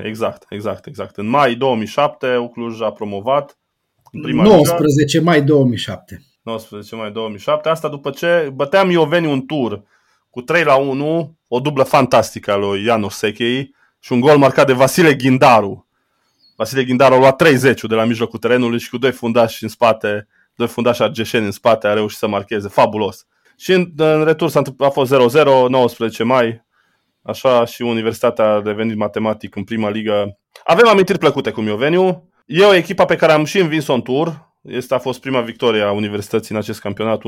6-2007, 0.00 0.04
exact, 0.04 0.44
exact, 0.48 0.86
exact. 0.86 1.16
În 1.16 1.28
mai 1.28 1.54
2007 1.54 2.36
Ucluj 2.36 2.80
a 2.80 2.90
promovat 2.90 3.58
în 4.12 4.22
prima 4.22 4.42
19 4.42 5.18
ligă. 5.18 5.30
mai 5.30 5.42
2007. 5.42 6.22
19 6.42 6.96
mai 6.96 7.10
2007. 7.10 7.68
Asta 7.68 7.88
după 7.88 8.10
ce 8.10 8.50
băteam 8.54 8.90
Ioveni 8.90 9.26
un 9.26 9.46
tur 9.46 9.82
cu 10.30 10.40
3 10.40 10.64
la 10.64 10.76
1, 10.76 11.36
o 11.48 11.60
dublă 11.60 11.82
fantastică 11.82 12.52
a 12.52 12.56
lui 12.56 12.84
Ianus 12.84 13.16
Sechei 13.16 13.74
și 13.98 14.12
un 14.12 14.20
gol 14.20 14.36
marcat 14.38 14.66
de 14.66 14.72
Vasile 14.72 15.14
Ghindaru. 15.14 15.86
Vasile 16.56 16.84
Ghindaru 16.84 17.14
a 17.14 17.18
luat 17.18 17.36
30 17.36 17.84
de 17.84 17.94
la 17.94 18.04
mijlocul 18.04 18.38
terenului 18.38 18.78
și 18.78 18.90
cu 18.90 18.98
doi 18.98 19.12
fundași 19.12 19.62
în 19.62 19.68
spate, 19.68 20.28
doi 20.54 20.66
fundași 20.66 21.02
argeșeni 21.02 21.44
în 21.44 21.50
spate 21.50 21.86
a 21.86 21.92
reușit 21.92 22.18
să 22.18 22.26
marcheze. 22.26 22.68
Fabulos. 22.68 23.26
Și 23.56 23.72
în, 23.72 23.92
în 23.96 24.24
retur 24.24 24.48
s-a 24.48 24.62
a 24.78 24.88
fost 24.88 25.14
0-0, 25.14 25.18
19 25.68 26.22
mai, 26.22 26.64
așa 27.22 27.64
și 27.64 27.82
Universitatea 27.82 28.44
a 28.44 28.60
devenit 28.60 28.96
matematic 28.96 29.56
în 29.56 29.64
prima 29.64 29.90
ligă. 29.90 30.38
Avem 30.64 30.88
amintiri 30.88 31.18
plăcute 31.18 31.50
cu 31.50 31.60
Mioveniu. 31.60 32.28
E 32.46 32.64
o 32.64 32.74
echipă 32.74 33.04
pe 33.04 33.16
care 33.16 33.32
am 33.32 33.44
și 33.44 33.58
învins-o 33.58 33.94
în 33.94 34.02
tur, 34.02 34.51
este 34.62 34.94
a 34.94 34.98
fost 34.98 35.20
prima 35.20 35.40
victorie 35.40 35.82
a 35.82 35.92
Universității 35.92 36.54
în 36.54 36.60
acest 36.60 36.80
campionat 36.80 37.20
1-0, 37.20 37.22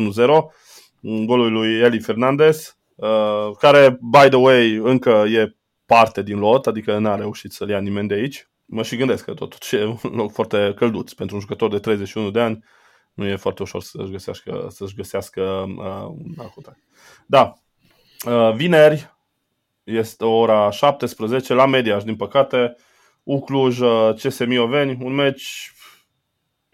golul 1.01 1.53
lui 1.53 1.79
Eli 1.81 2.01
Fernandez, 2.01 2.77
uh, 2.95 3.51
care, 3.59 3.99
by 4.01 4.29
the 4.29 4.37
way, 4.37 4.75
încă 4.75 5.11
e 5.11 5.57
parte 5.87 6.23
din 6.23 6.39
lot, 6.39 6.67
adică 6.67 6.99
n-a 6.99 7.17
reușit 7.17 7.53
să-l 7.53 7.69
ia 7.69 7.79
nimeni 7.79 8.09
de 8.09 8.15
aici. 8.15 8.49
Mă 8.65 8.83
și 8.83 8.97
gândesc 8.97 9.25
că 9.25 9.35
totuși 9.35 9.77
e 9.77 9.85
un 9.85 9.99
loc 10.15 10.33
foarte 10.33 10.73
călduț 10.77 11.13
pentru 11.13 11.35
un 11.35 11.41
jucător 11.41 11.71
de 11.71 11.79
31 11.79 12.31
de 12.31 12.41
ani. 12.41 12.65
Nu 13.15 13.27
e 13.27 13.37
foarte 13.37 13.63
ușor 13.63 13.83
să-și 13.83 14.11
găsească, 14.11 14.67
să-și 14.71 14.95
găsească 14.95 15.43
uh, 15.77 16.07
un 16.09 16.35
alt 16.39 16.51
contract. 16.51 16.79
Da, 17.27 17.53
uh, 18.27 18.55
vineri 18.55 19.13
este 19.85 20.25
ora 20.25 20.71
17 20.71 21.55
la 21.55 21.67
Mediaș, 21.67 22.03
din 22.03 22.17
păcate. 22.17 22.77
Ucluj, 23.23 23.79
uh, 23.79 24.15
CS 24.15 24.39
Mioveni, 24.39 24.99
un 25.01 25.15
meci 25.15 25.73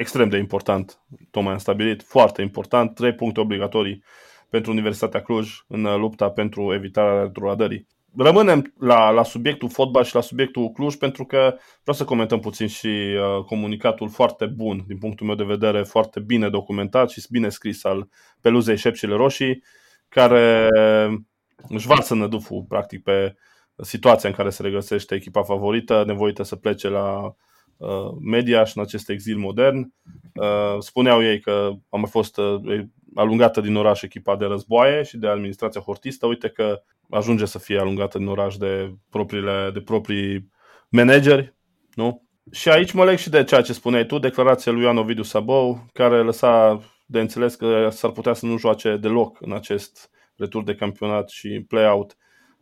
extrem 0.01 0.29
de 0.29 0.37
important, 0.37 1.01
tocmai 1.31 1.53
am 1.53 1.59
stabilit, 1.59 2.03
foarte 2.03 2.43
important, 2.43 2.95
trei 2.95 3.15
puncte 3.15 3.41
obligatorii 3.41 4.03
pentru 4.49 4.71
Universitatea 4.71 5.23
Cluj 5.23 5.65
în 5.69 6.01
lupta 6.01 6.31
pentru 6.31 6.75
evitarea 6.75 7.23
retrogradării. 7.23 7.87
Rămânem 8.17 8.73
la, 8.79 9.11
la 9.11 9.23
subiectul 9.23 9.69
fotbal 9.69 10.05
și 10.05 10.15
la 10.15 10.21
subiectul 10.21 10.71
Cluj 10.71 10.95
pentru 10.95 11.25
că 11.25 11.57
vreau 11.83 11.97
să 11.97 12.05
comentăm 12.05 12.41
puțin 12.41 12.67
și 12.67 12.87
uh, 12.87 13.45
comunicatul 13.45 14.09
foarte 14.09 14.47
bun, 14.47 14.85
din 14.87 14.99
punctul 14.99 15.27
meu 15.27 15.35
de 15.35 15.45
vedere, 15.45 15.83
foarte 15.83 16.21
bine 16.21 16.49
documentat 16.49 17.11
și 17.11 17.27
bine 17.31 17.49
scris 17.49 17.85
al 17.85 18.09
Peluzei 18.41 18.77
Șepcile 18.77 19.15
Roșii, 19.15 19.63
care 20.09 20.69
își 21.69 21.87
varsă 21.87 22.15
năduful, 22.15 22.65
practic, 22.69 23.03
pe 23.03 23.37
situația 23.77 24.29
în 24.29 24.35
care 24.35 24.51
se 24.51 24.63
regăsește 24.63 25.15
echipa 25.15 25.43
favorită, 25.43 26.05
nevoită 26.07 26.43
să 26.43 26.57
plece 26.57 26.89
la 26.89 27.35
media 28.21 28.65
și 28.65 28.73
în 28.77 28.83
acest 28.83 29.11
exil 29.11 29.37
modern. 29.37 29.93
Spuneau 30.79 31.23
ei 31.23 31.41
că 31.41 31.71
a 31.89 31.97
mai 31.97 32.11
fost 32.11 32.41
alungată 33.15 33.61
din 33.61 33.77
oraș 33.77 34.03
echipa 34.03 34.37
de 34.37 34.45
războaie 34.45 35.03
și 35.03 35.17
de 35.17 35.29
administrația 35.29 35.81
hortistă. 35.81 36.27
Uite 36.27 36.49
că 36.49 36.83
ajunge 37.11 37.45
să 37.45 37.59
fie 37.59 37.79
alungată 37.79 38.19
din 38.19 38.27
oraș 38.27 38.57
de, 38.57 38.95
propriile, 39.11 39.71
de 39.73 39.81
proprii 39.81 40.51
manageri. 40.89 41.55
Nu? 41.95 42.23
Și 42.53 42.69
aici 42.69 42.93
mă 42.93 43.05
leg 43.05 43.19
și 43.19 43.31
de 43.31 43.45
ceea 43.45 43.61
ce 43.61 43.73
spuneai 43.73 44.07
tu, 44.07 44.19
declarația 44.19 44.73
lui 44.73 44.83
Ioan 44.83 44.97
Ovidiu 44.97 45.23
Sabou, 45.23 45.87
care 45.93 46.23
lăsa 46.23 46.81
de 47.07 47.21
înțeles 47.21 47.55
că 47.55 47.89
s-ar 47.91 48.11
putea 48.11 48.33
să 48.33 48.47
nu 48.47 48.59
joace 48.59 48.97
deloc 48.97 49.39
în 49.41 49.53
acest 49.53 50.11
retur 50.37 50.63
de 50.63 50.75
campionat 50.75 51.29
și 51.29 51.65
play-out 51.69 52.17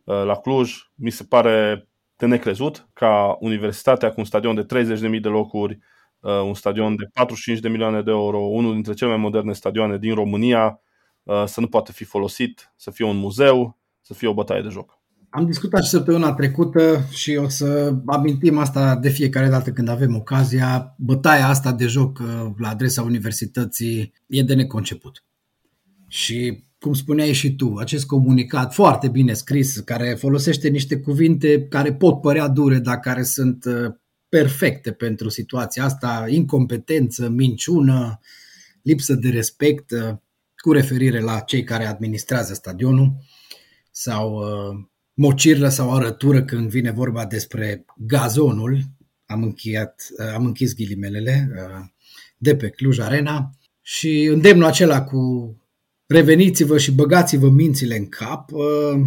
uh, 0.05 0.23
la 0.25 0.35
Cluj. 0.37 0.73
Mi 0.95 1.11
se 1.11 1.25
pare 1.29 1.88
de 2.19 2.27
necrezut 2.27 2.89
ca 2.93 3.37
universitatea 3.41 4.09
cu 4.09 4.15
un 4.19 4.25
stadion 4.25 4.55
de 4.55 4.85
30.000 4.85 5.21
de 5.21 5.29
locuri, 5.29 5.79
uh, 6.21 6.43
un 6.45 6.55
stadion 6.55 6.97
de 6.97 7.09
45 7.13 7.59
de 7.59 7.69
milioane 7.69 8.03
de 8.03 8.11
euro, 8.11 8.39
unul 8.39 8.73
dintre 8.73 8.93
cele 8.93 9.11
mai 9.11 9.21
moderne 9.21 9.53
stadioane 9.53 9.99
din 9.99 10.15
România, 10.15 10.81
uh, 11.23 11.45
să 11.47 11.61
nu 11.61 11.67
poată 11.67 11.93
fi 11.93 12.05
folosit, 12.05 12.73
să 12.77 12.91
fie 12.91 13.05
un 13.05 13.17
muzeu, 13.17 13.79
să 14.01 14.15
fie 14.15 14.29
o 14.29 14.35
bătaie 14.35 14.63
de 14.63 14.69
joc. 14.69 14.99
Am 15.31 15.47
discutat 15.47 15.83
și 15.83 15.89
săptămâna 15.89 16.33
trecută 16.33 17.01
și 17.11 17.37
o 17.37 17.49
să 17.49 17.95
amintim 18.07 18.59
asta 18.59 18.97
de 18.97 19.09
fiecare 19.09 19.49
dată 19.49 19.71
când 19.71 19.89
avem 19.89 20.17
ocazia. 20.17 20.95
Bătaia 20.99 21.49
asta 21.49 21.73
de 21.73 21.87
joc 21.87 22.19
la 22.59 22.69
adresa 22.69 23.03
universității 23.03 24.13
e 24.27 24.43
de 24.43 24.55
neconceput. 24.55 25.28
Și 26.09 26.67
cum 26.79 26.93
spuneai 26.93 27.33
și 27.33 27.55
tu, 27.55 27.75
acest 27.75 28.07
comunicat 28.07 28.75
foarte 28.75 29.09
bine 29.09 29.33
scris, 29.33 29.79
care 29.79 30.15
folosește 30.15 30.69
niște 30.69 30.97
cuvinte 30.97 31.67
care 31.69 31.95
pot 31.95 32.21
părea 32.21 32.49
dure, 32.49 32.79
dar 32.79 33.01
care 33.01 33.23
sunt 33.23 33.65
uh, 33.65 33.95
perfecte 34.29 34.93
pentru 34.93 35.29
situația 35.29 35.85
asta, 35.85 36.25
incompetență, 36.29 37.29
minciună, 37.29 38.21
lipsă 38.83 39.15
de 39.15 39.29
respect, 39.29 39.91
uh, 39.91 40.17
cu 40.57 40.73
referire 40.73 41.21
la 41.21 41.41
cei 41.41 41.65
care 41.65 41.87
administrează 41.87 42.55
stadionul, 42.55 43.13
sau 43.91 44.37
uh, 44.37 44.85
mocirlă 45.15 45.69
sau 45.69 45.95
arătură 45.95 46.45
când 46.45 46.71
vine 46.71 46.91
vorba 46.91 47.27
despre 47.27 47.85
gazonul, 47.97 48.81
am, 49.27 49.43
încheiat, 49.43 50.07
am 50.35 50.45
închis 50.45 50.75
ghilimelele, 50.75 51.51
de 52.37 52.57
pe 52.57 52.69
Cluj 52.69 52.99
Arena, 52.99 53.51
și 53.83 54.25
îndemnul 54.25 54.67
acela 54.67 55.03
cu 55.03 55.53
reveniți-vă 56.09 56.79
și 56.79 56.93
băgați-vă 56.93 57.49
mințile 57.49 57.97
în 57.97 58.09
cap. 58.09 58.51
Uh, 58.53 59.01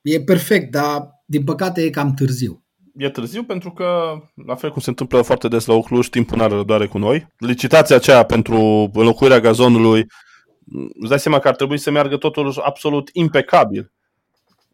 e 0.00 0.20
perfect, 0.20 0.70
dar 0.70 1.22
din 1.26 1.44
păcate 1.44 1.82
e 1.82 1.90
cam 1.90 2.14
târziu. 2.14 2.64
E 2.96 3.10
târziu 3.10 3.44
pentru 3.44 3.70
că, 3.72 4.18
la 4.46 4.54
fel 4.54 4.70
cum 4.70 4.80
se 4.80 4.90
întâmplă 4.90 5.22
foarte 5.22 5.48
des 5.48 5.64
la 5.64 5.74
Ocluș, 5.74 6.06
timpul 6.06 6.36
nu 6.36 6.42
are 6.42 6.54
răbdare 6.54 6.86
cu 6.86 6.98
noi. 6.98 7.26
Licitația 7.38 7.96
aceea 7.96 8.22
pentru 8.22 8.90
înlocuirea 8.94 9.40
gazonului, 9.40 10.06
îți 11.00 11.08
dai 11.08 11.20
seama 11.20 11.38
că 11.38 11.48
ar 11.48 11.56
trebui 11.56 11.78
să 11.78 11.90
meargă 11.90 12.16
totul 12.16 12.60
absolut 12.64 13.10
impecabil 13.12 13.92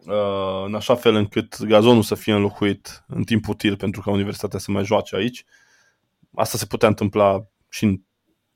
uh, 0.06 0.64
în 0.66 0.74
așa 0.74 0.94
fel 0.94 1.14
încât 1.14 1.62
gazonul 1.62 2.02
să 2.02 2.14
fie 2.14 2.32
înlocuit 2.32 3.04
în 3.06 3.22
timp 3.22 3.48
util 3.48 3.76
pentru 3.76 4.00
ca 4.00 4.10
universitatea 4.10 4.58
să 4.58 4.70
mai 4.70 4.84
joace 4.84 5.16
aici. 5.16 5.44
Asta 6.34 6.58
se 6.58 6.66
putea 6.66 6.88
întâmpla 6.88 7.46
și 7.68 7.84
în 7.84 8.00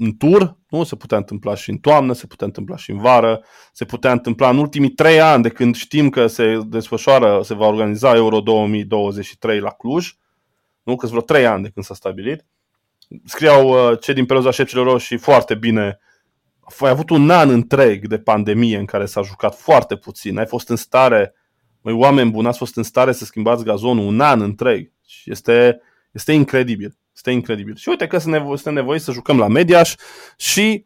în 0.02 0.16
tur, 0.16 0.56
nu? 0.68 0.84
Se 0.84 0.96
putea 0.96 1.16
întâmpla 1.16 1.54
și 1.54 1.70
în 1.70 1.76
toamnă, 1.76 2.12
se 2.12 2.26
putea 2.26 2.46
întâmpla 2.46 2.76
și 2.76 2.90
în 2.90 2.98
vară, 2.98 3.44
se 3.72 3.84
putea 3.84 4.12
întâmpla 4.12 4.48
în 4.48 4.58
ultimii 4.58 4.90
trei 4.90 5.20
ani 5.20 5.42
de 5.42 5.48
când 5.48 5.74
știm 5.74 6.08
că 6.08 6.26
se 6.26 6.60
desfășoară, 6.66 7.40
se 7.42 7.54
va 7.54 7.66
organiza 7.66 8.14
Euro 8.14 8.40
2023 8.40 9.60
la 9.60 9.70
Cluj, 9.70 10.12
nu? 10.82 10.96
Că 10.96 11.06
vreo 11.06 11.20
trei 11.20 11.46
ani 11.46 11.62
de 11.62 11.68
când 11.68 11.84
s-a 11.84 11.94
stabilit. 11.94 12.46
Scriau 13.24 13.68
uh, 13.68 13.98
cei 14.00 14.14
din 14.14 14.26
Peluza 14.26 14.50
Șepcilor 14.50 14.86
Roșii 14.86 15.18
foarte 15.18 15.54
bine. 15.54 15.98
Ai 16.78 16.90
avut 16.90 17.10
un 17.10 17.30
an 17.30 17.50
întreg 17.50 18.06
de 18.06 18.18
pandemie 18.18 18.78
în 18.78 18.84
care 18.84 19.06
s-a 19.06 19.22
jucat 19.22 19.58
foarte 19.58 19.96
puțin. 19.96 20.38
Ai 20.38 20.46
fost 20.46 20.68
în 20.68 20.76
stare, 20.76 21.34
măi, 21.80 21.94
oameni 21.94 22.30
buni, 22.30 22.46
ați 22.46 22.58
fost 22.58 22.76
în 22.76 22.82
stare 22.82 23.12
să 23.12 23.24
schimbați 23.24 23.64
gazonul 23.64 24.06
un 24.06 24.20
an 24.20 24.40
întreg. 24.40 24.92
Este, 25.24 25.80
este 26.12 26.32
incredibil. 26.32 26.96
Este 27.14 27.31
incredibil. 27.31 27.77
Și 27.77 27.88
uite 27.88 28.07
că 28.07 28.18
suntem 28.18 28.75
nevoiți 28.75 29.05
să 29.05 29.12
jucăm 29.12 29.38
la 29.38 29.48
Mediaș 29.48 29.94
și, 30.37 30.85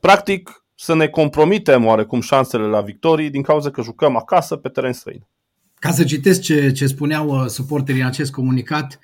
practic, 0.00 0.64
să 0.74 0.94
ne 0.94 1.08
compromitem 1.08 1.84
oarecum 1.84 2.20
șansele 2.20 2.64
la 2.64 2.80
victorii 2.80 3.30
din 3.30 3.42
cauza 3.42 3.70
că 3.70 3.82
jucăm 3.82 4.16
acasă 4.16 4.56
pe 4.56 4.68
teren 4.68 4.92
străin. 4.92 5.26
Ca 5.74 5.90
să 5.90 6.04
citesc 6.04 6.40
ce, 6.40 6.72
ce 6.72 6.86
spuneau 6.86 7.28
uh, 7.28 7.46
suporterii 7.46 8.00
în 8.00 8.06
acest 8.06 8.32
comunicat, 8.32 8.98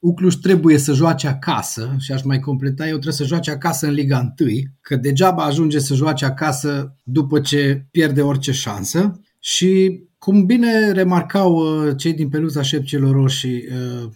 Ucluș 0.00 0.34
trebuie 0.34 0.78
să 0.78 0.92
joace 0.92 1.28
acasă 1.28 1.96
și 1.98 2.12
aș 2.12 2.22
mai 2.22 2.40
completa, 2.40 2.84
eu 2.84 2.92
trebuie 2.92 3.12
să 3.12 3.24
joace 3.24 3.50
acasă 3.50 3.86
în 3.86 3.92
Liga 3.92 4.34
1, 4.40 4.50
că 4.80 4.96
degeaba 4.96 5.44
ajunge 5.44 5.78
să 5.78 5.94
joace 5.94 6.24
acasă 6.24 6.94
după 7.02 7.40
ce 7.40 7.86
pierde 7.90 8.22
orice 8.22 8.52
șansă 8.52 9.20
și 9.38 10.02
cum 10.18 10.46
bine 10.46 10.92
remarcau 10.92 11.54
uh, 11.56 11.96
cei 11.96 12.12
din 12.12 12.28
peluza 12.28 12.62
șepcelor 12.62 13.14
roșii, 13.14 13.64
uh, 13.66 14.10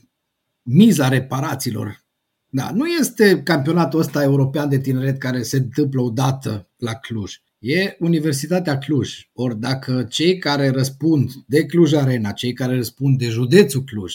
miza 0.62 1.08
reparațiilor. 1.08 2.00
Da, 2.48 2.70
nu 2.74 2.86
este 2.86 3.42
campionatul 3.42 4.00
ăsta 4.00 4.22
european 4.22 4.68
de 4.68 4.80
tineret 4.80 5.18
care 5.18 5.42
se 5.42 5.56
întâmplă 5.56 6.00
odată 6.00 6.70
la 6.76 6.94
Cluj. 6.94 7.34
E 7.58 7.96
Universitatea 7.98 8.78
Cluj. 8.78 9.30
Ori 9.32 9.60
dacă 9.60 10.06
cei 10.10 10.38
care 10.38 10.70
răspund 10.70 11.30
de 11.46 11.66
Cluj 11.66 11.92
Arena, 11.92 12.30
cei 12.30 12.52
care 12.52 12.74
răspund 12.74 13.18
de 13.18 13.28
județul 13.28 13.82
Cluj, 13.82 14.14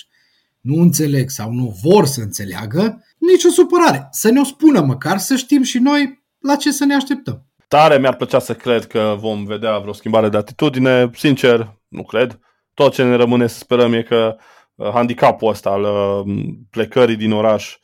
nu 0.62 0.82
înțeleg 0.82 1.30
sau 1.30 1.52
nu 1.52 1.78
vor 1.84 2.06
să 2.06 2.22
înțeleagă, 2.22 3.04
nicio 3.18 3.50
supărare. 3.50 4.08
Să 4.12 4.30
ne 4.32 4.40
o 4.40 4.44
spună 4.44 4.82
măcar, 4.82 5.18
să 5.18 5.36
știm 5.36 5.64
și 5.64 5.78
noi 5.78 6.24
la 6.40 6.56
ce 6.56 6.72
să 6.72 6.86
ne 6.86 6.94
așteptăm. 6.94 7.46
Tare 7.68 7.98
mi-ar 7.98 8.16
plăcea 8.16 8.40
să 8.40 8.54
cred 8.54 8.86
că 8.86 9.16
vom 9.20 9.46
vedea 9.46 9.78
vreo 9.80 9.94
schimbare 9.94 10.30
de 10.30 10.38
atitudine. 10.38 11.10
Sincer, 11.14 11.80
nu 11.88 12.04
cred. 12.04 12.40
Tot 12.74 12.94
ce 12.94 13.04
ne 13.04 13.16
rămâne 13.16 13.48
să 13.48 13.58
sperăm 13.58 13.94
e 13.94 14.04
că 14.04 14.36
Uh, 14.38 14.44
handicapul 14.78 15.50
ăsta 15.50 15.70
al 15.70 15.84
uh, 15.84 16.36
plecării 16.70 17.16
din 17.16 17.32
oraș 17.32 17.78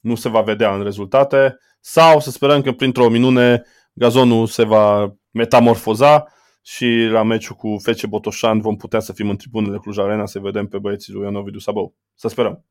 nu 0.00 0.14
se 0.14 0.28
va 0.28 0.40
vedea 0.40 0.74
în 0.74 0.82
rezultate 0.82 1.58
sau 1.80 2.20
să 2.20 2.30
sperăm 2.30 2.62
că 2.62 2.72
printr-o 2.72 3.08
minune 3.08 3.62
gazonul 3.92 4.46
se 4.46 4.64
va 4.64 5.14
metamorfoza 5.30 6.26
și 6.62 7.08
la 7.10 7.22
meciul 7.22 7.56
cu 7.56 7.76
Fece 7.82 8.06
Botoșan 8.06 8.60
vom 8.60 8.76
putea 8.76 9.00
să 9.00 9.12
fim 9.12 9.28
în 9.30 9.36
tribunele 9.36 9.78
Cluj 9.78 9.98
Arena 9.98 10.26
să 10.26 10.38
vedem 10.38 10.66
pe 10.66 10.78
băieții 10.78 11.12
lui 11.12 11.22
Ionovidu 11.22 11.58
Sabău. 11.58 11.94
Să 12.14 12.28
sperăm. 12.28 12.64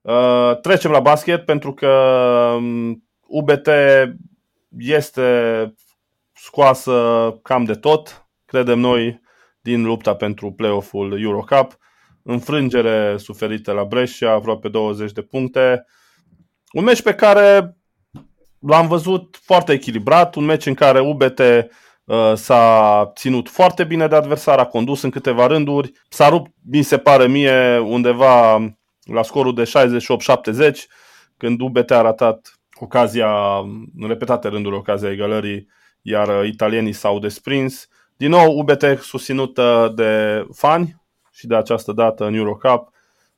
Uh, 0.00 0.60
trecem 0.60 0.90
la 0.90 1.00
basket 1.00 1.44
pentru 1.44 1.74
că 1.74 1.88
UBT 3.26 3.66
um, 3.66 4.16
este 4.78 5.74
scoasă 6.32 7.38
cam 7.42 7.64
de 7.64 7.74
tot, 7.74 8.28
credem 8.44 8.78
noi, 8.78 9.20
din 9.60 9.84
lupta 9.84 10.14
pentru 10.14 10.52
play-off-ul 10.52 11.22
Eurocup 11.22 11.78
înfrângere 12.22 13.16
suferită 13.16 13.72
la 13.72 13.84
Brescia, 13.84 14.30
aproape 14.30 14.68
20 14.68 15.12
de 15.12 15.22
puncte. 15.22 15.84
Un 16.72 16.84
meci 16.84 17.02
pe 17.02 17.14
care 17.14 17.76
l-am 18.60 18.86
văzut 18.86 19.38
foarte 19.42 19.72
echilibrat, 19.72 20.34
un 20.34 20.44
meci 20.44 20.66
în 20.66 20.74
care 20.74 21.00
UBT 21.00 21.38
uh, 21.38 22.32
s-a 22.34 23.12
ținut 23.14 23.48
foarte 23.48 23.84
bine 23.84 24.06
de 24.06 24.14
adversar, 24.14 24.58
a 24.58 24.66
condus 24.66 25.02
în 25.02 25.10
câteva 25.10 25.46
rânduri, 25.46 25.92
s-a 26.08 26.28
rupt, 26.28 26.50
mi 26.70 26.82
se 26.82 26.98
pare 26.98 27.26
mie, 27.26 27.78
undeva 27.78 28.54
la 29.02 29.22
scorul 29.22 29.54
de 29.54 29.70
68-70, 30.72 30.72
când 31.36 31.60
UBT 31.60 31.90
a 31.90 32.00
ratat 32.00 32.60
ocazia, 32.80 33.58
în 33.98 34.08
repetate 34.08 34.48
rânduri, 34.48 34.76
ocazia 34.76 35.10
egalării, 35.10 35.68
iar 36.02 36.44
italienii 36.44 36.92
s-au 36.92 37.18
desprins. 37.18 37.88
Din 38.16 38.30
nou, 38.30 38.58
UBT 38.58 38.84
susținută 39.00 39.92
de 39.94 40.44
fani, 40.52 40.99
și 41.30 41.46
de 41.46 41.54
această 41.54 41.92
dată 41.92 42.26
în 42.26 42.34
Eurocup 42.34 42.90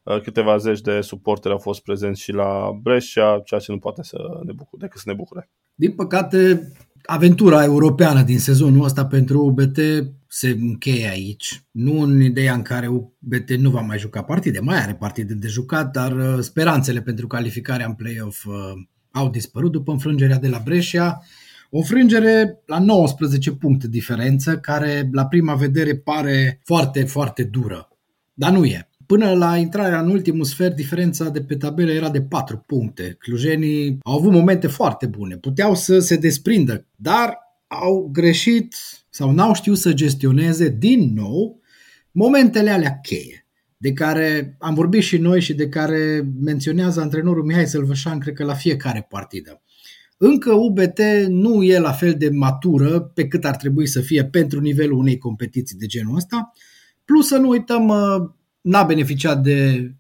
uh, 0.02 0.20
câteva 0.20 0.56
zeci 0.56 0.80
de 0.80 1.00
suporteri 1.00 1.54
au 1.54 1.60
fost 1.60 1.82
prezenți 1.82 2.20
și 2.20 2.32
la 2.32 2.78
Brescia, 2.82 3.40
ceea 3.44 3.60
ce 3.60 3.72
nu 3.72 3.78
poate 3.78 4.02
să 4.02 4.18
ne 4.44 4.52
bucure, 4.52 4.82
decât 4.82 5.00
să 5.00 5.08
ne 5.08 5.14
bucure. 5.14 5.50
Din 5.74 5.92
păcate, 5.92 6.72
aventura 7.04 7.64
europeană 7.64 8.22
din 8.22 8.38
sezonul 8.38 8.84
ăsta 8.84 9.06
pentru 9.06 9.44
UBT 9.44 9.78
se 10.26 10.48
încheie 10.48 11.08
aici. 11.08 11.64
Nu 11.70 12.00
în 12.00 12.20
ideea 12.20 12.54
în 12.54 12.62
care 12.62 12.86
UBT 12.86 13.50
nu 13.50 13.70
va 13.70 13.80
mai 13.80 13.98
juca 13.98 14.22
partide, 14.22 14.60
mai 14.60 14.82
are 14.82 14.94
partide 14.94 15.34
de 15.34 15.48
jucat, 15.48 15.92
dar 15.92 16.12
uh, 16.12 16.38
speranțele 16.40 17.00
pentru 17.00 17.26
calificarea 17.26 17.86
în 17.86 17.94
play-off 17.94 18.44
uh, 18.44 18.54
au 19.10 19.28
dispărut 19.28 19.72
după 19.72 19.92
înfrângerea 19.92 20.38
de 20.38 20.48
la 20.48 20.60
Brescia. 20.64 21.22
O 21.74 21.78
înfrângere 21.78 22.62
la 22.66 22.78
19 22.78 23.52
puncte 23.52 23.88
diferență, 23.88 24.58
care 24.58 25.08
la 25.12 25.26
prima 25.26 25.54
vedere 25.54 25.96
pare 25.96 26.60
foarte, 26.64 27.04
foarte 27.04 27.42
dură. 27.44 27.88
Dar 28.32 28.52
nu 28.52 28.64
e. 28.64 28.88
Până 29.06 29.32
la 29.32 29.56
intrarea 29.56 30.00
în 30.00 30.10
ultimul 30.10 30.44
sfert, 30.44 30.76
diferența 30.76 31.28
de 31.28 31.42
pe 31.42 31.56
tabelă 31.56 31.92
era 31.92 32.10
de 32.10 32.22
4 32.22 32.56
puncte. 32.56 33.16
Clujenii 33.18 33.98
au 34.02 34.18
avut 34.18 34.32
momente 34.32 34.66
foarte 34.66 35.06
bune, 35.06 35.36
puteau 35.36 35.74
să 35.74 35.98
se 35.98 36.16
desprindă, 36.16 36.86
dar 36.96 37.38
au 37.66 38.08
greșit 38.12 38.76
sau 39.10 39.30
n-au 39.30 39.54
știut 39.54 39.78
să 39.78 39.92
gestioneze 39.92 40.68
din 40.68 41.12
nou 41.14 41.60
momentele 42.10 42.70
alea 42.70 42.98
cheie. 43.02 43.46
de 43.82 43.92
care 43.92 44.56
am 44.58 44.74
vorbit 44.74 45.02
și 45.02 45.16
noi 45.16 45.40
și 45.40 45.54
de 45.54 45.68
care 45.68 46.32
menționează 46.40 47.00
antrenorul 47.00 47.44
Mihai 47.44 47.66
Sălvășan, 47.66 48.18
cred 48.18 48.34
că 48.34 48.44
la 48.44 48.54
fiecare 48.54 49.06
partidă. 49.08 49.62
Încă 50.24 50.52
UBT 50.52 50.98
nu 51.28 51.62
e 51.62 51.78
la 51.78 51.92
fel 51.92 52.14
de 52.18 52.30
matură 52.30 53.00
pe 53.00 53.28
cât 53.28 53.44
ar 53.44 53.56
trebui 53.56 53.86
să 53.86 54.00
fie 54.00 54.24
pentru 54.24 54.60
nivelul 54.60 54.98
unei 54.98 55.18
competiții 55.18 55.78
de 55.78 55.86
genul 55.86 56.16
ăsta. 56.16 56.52
Plus 57.04 57.26
să 57.26 57.36
nu 57.36 57.48
uităm, 57.48 57.88
uh, 57.88 58.30
n-a 58.60 58.82
beneficiat 58.82 59.42
de 59.42 59.90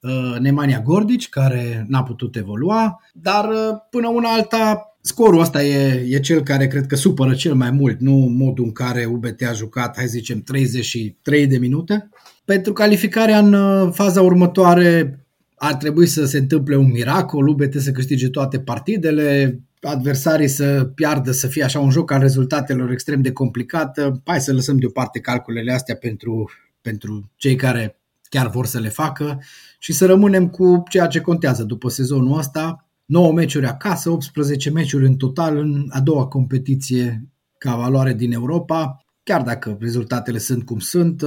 uh, 0.00 0.38
Nemanja 0.38 0.80
Gordici, 0.80 1.28
care 1.28 1.84
n-a 1.88 2.02
putut 2.02 2.36
evolua, 2.36 3.00
dar 3.12 3.48
uh, 3.48 3.76
până 3.90 4.08
una 4.08 4.28
alta 4.28 4.84
Scorul 5.00 5.40
ăsta 5.40 5.62
e, 5.64 6.06
e 6.08 6.20
cel 6.20 6.42
care 6.42 6.66
cred 6.66 6.86
că 6.86 6.96
supără 6.96 7.34
cel 7.34 7.54
mai 7.54 7.70
mult, 7.70 8.00
nu 8.00 8.12
modul 8.12 8.64
în 8.64 8.72
care 8.72 9.04
UBT 9.04 9.42
a 9.42 9.52
jucat, 9.52 9.96
hai 9.96 10.06
zicem, 10.06 10.42
33 10.42 11.46
de 11.46 11.58
minute. 11.58 12.08
Pentru 12.44 12.72
calificarea 12.72 13.38
în 13.38 13.90
faza 13.90 14.22
următoare 14.22 15.19
ar 15.62 15.74
trebui 15.74 16.06
să 16.06 16.24
se 16.24 16.38
întâmple 16.38 16.76
un 16.76 16.90
miracol, 16.90 17.48
UBT 17.48 17.74
să 17.80 17.90
câștige 17.90 18.28
toate 18.28 18.60
partidele, 18.60 19.60
adversarii 19.80 20.48
să 20.48 20.84
piardă, 20.94 21.30
să 21.30 21.46
fie 21.46 21.62
așa 21.62 21.80
un 21.80 21.90
joc 21.90 22.10
al 22.10 22.20
rezultatelor 22.20 22.90
extrem 22.90 23.20
de 23.20 23.32
complicat. 23.32 23.98
Hai 24.24 24.40
să 24.40 24.52
lăsăm 24.52 24.76
deoparte 24.76 25.20
calculele 25.20 25.72
astea 25.72 25.96
pentru, 25.96 26.50
pentru 26.80 27.30
cei 27.36 27.56
care 27.56 28.00
chiar 28.28 28.50
vor 28.50 28.66
să 28.66 28.78
le 28.78 28.88
facă 28.88 29.42
și 29.78 29.92
să 29.92 30.06
rămânem 30.06 30.48
cu 30.48 30.82
ceea 30.88 31.06
ce 31.06 31.20
contează 31.20 31.62
după 31.62 31.88
sezonul 31.88 32.38
ăsta. 32.38 32.88
9 33.04 33.32
meciuri 33.32 33.66
acasă, 33.66 34.10
18 34.10 34.70
meciuri 34.70 35.06
în 35.06 35.16
total 35.16 35.56
în 35.56 35.86
a 35.88 36.00
doua 36.00 36.26
competiție 36.26 37.28
ca 37.58 37.76
valoare 37.76 38.14
din 38.14 38.32
Europa. 38.32 39.04
Chiar 39.22 39.42
dacă 39.42 39.76
rezultatele 39.80 40.38
sunt 40.38 40.64
cum 40.64 40.78
sunt, 40.78 41.22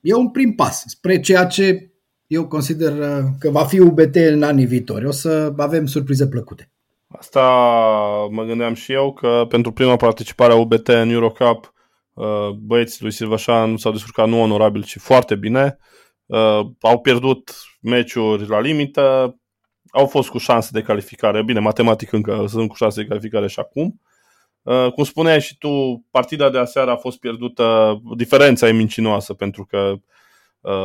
e 0.00 0.14
un 0.14 0.30
prim 0.30 0.54
pas 0.54 0.82
spre 0.86 1.20
ceea 1.20 1.44
ce 1.44 1.90
eu 2.26 2.46
consider 2.46 2.92
uh, 2.92 3.24
că 3.38 3.50
va 3.50 3.64
fi 3.64 3.78
UBT 3.78 4.14
în 4.14 4.42
anii 4.42 4.66
viitori. 4.66 5.06
O 5.06 5.10
să 5.10 5.52
avem 5.56 5.86
surprize 5.86 6.28
plăcute. 6.28 6.70
Asta 7.08 7.42
mă 8.30 8.44
gândeam 8.44 8.74
și 8.74 8.92
eu 8.92 9.12
că 9.12 9.46
pentru 9.48 9.72
prima 9.72 9.96
participare 9.96 10.52
a 10.52 10.56
UBT 10.56 10.88
în 10.88 11.10
Eurocup 11.10 11.72
uh, 12.12 12.48
băieții 12.58 13.02
lui 13.02 13.12
Silvașan 13.12 13.70
nu 13.70 13.76
s-au 13.76 13.92
descurcat 13.92 14.28
nu 14.28 14.40
onorabil, 14.40 14.84
ci 14.84 14.98
foarte 14.98 15.34
bine. 15.34 15.78
Uh, 16.26 16.60
au 16.80 16.98
pierdut 17.02 17.54
meciuri 17.80 18.48
la 18.48 18.60
limită, 18.60 19.36
au 19.90 20.06
fost 20.06 20.28
cu 20.28 20.38
șanse 20.38 20.68
de 20.72 20.82
calificare. 20.82 21.42
Bine, 21.42 21.60
matematic 21.60 22.12
încă 22.12 22.44
sunt 22.48 22.68
cu 22.68 22.74
șanse 22.74 23.00
de 23.02 23.08
calificare 23.08 23.46
și 23.46 23.60
acum. 23.60 24.00
Cum 24.94 25.04
spuneai 25.04 25.40
și 25.40 25.58
tu, 25.58 26.04
partida 26.10 26.50
de 26.50 26.58
aseară 26.58 26.90
a 26.90 26.96
fost 26.96 27.18
pierdută, 27.18 27.98
diferența 28.16 28.68
e 28.68 28.72
mincinoasă 28.72 29.34
pentru 29.34 29.64
că 29.64 29.78
Uh, 29.78 30.00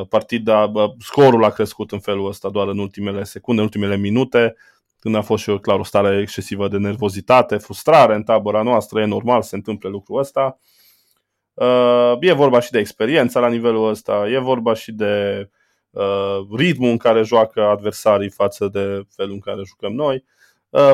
partida, 0.10 0.72
scorul 1.00 1.44
a 1.44 1.50
crescut 1.50 1.92
în 1.92 2.00
felul 2.00 2.28
ăsta 2.28 2.50
doar 2.50 2.68
în 2.68 2.78
ultimele 2.78 3.24
secunde, 3.24 3.62
în 3.62 3.68
ultimele 3.68 3.98
minute, 3.98 4.56
când 5.00 5.16
a 5.16 5.22
fost 5.22 5.44
și 5.44 5.58
clar 5.58 5.80
o 5.80 5.84
stare 5.84 6.20
excesivă 6.22 6.68
de 6.68 6.78
nervozitate, 6.78 7.58
frustrare 7.58 8.16
în 8.16 8.24
tabăra 8.24 8.62
noastră, 8.62 9.02
e 9.02 9.06
normal 9.06 9.42
să 9.42 9.56
întâmple 9.56 9.90
lucrul 9.90 10.20
ăsta. 10.20 10.60
Uh, 11.54 12.14
e 12.20 12.34
vorba 12.34 12.60
și 12.60 12.72
de 12.72 12.80
experiența 12.80 13.40
la 13.40 13.48
nivelul 13.48 13.90
ăsta, 13.90 14.30
e 14.30 14.38
vorba 14.40 14.74
și 14.74 14.92
de 14.92 15.50
uh, 15.90 16.38
ritmul 16.58 16.90
în 16.90 16.98
care 16.98 17.24
joacă 17.24 17.64
adversarii 17.64 18.30
față 18.30 18.68
de 18.68 19.04
felul 19.16 19.34
în 19.34 19.40
care 19.40 19.62
jucăm 19.66 19.94
noi. 19.94 20.24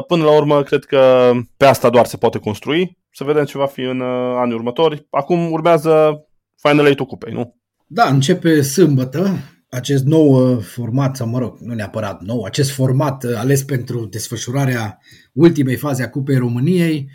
Până 0.07 0.23
la 0.23 0.35
urmă, 0.35 0.63
cred 0.63 0.85
că 0.85 1.31
pe 1.57 1.65
asta 1.65 1.89
doar 1.89 2.05
se 2.05 2.17
poate 2.17 2.39
construi. 2.39 2.97
Să 3.11 3.23
vedem 3.23 3.45
ce 3.45 3.57
va 3.57 3.65
fi 3.65 3.81
în 3.81 4.01
anii 4.01 4.55
următori. 4.55 5.07
Acum 5.09 5.51
urmează 5.51 6.25
Final 6.55 6.85
8 6.85 7.07
cupei, 7.07 7.33
nu? 7.33 7.56
Da, 7.87 8.09
începe 8.09 8.61
sâmbătă 8.61 9.37
acest 9.69 10.03
nou 10.03 10.55
uh, 10.55 10.63
format, 10.63 11.15
sau 11.15 11.27
mă 11.27 11.39
rog, 11.39 11.59
nu 11.59 11.73
neapărat 11.73 12.21
nou, 12.21 12.43
acest 12.43 12.71
format 12.71 13.23
uh, 13.23 13.35
ales 13.35 13.63
pentru 13.63 14.05
desfășurarea 14.05 14.99
ultimei 15.33 15.75
faze 15.75 16.03
a 16.03 16.09
Cupei 16.09 16.37
României, 16.37 17.09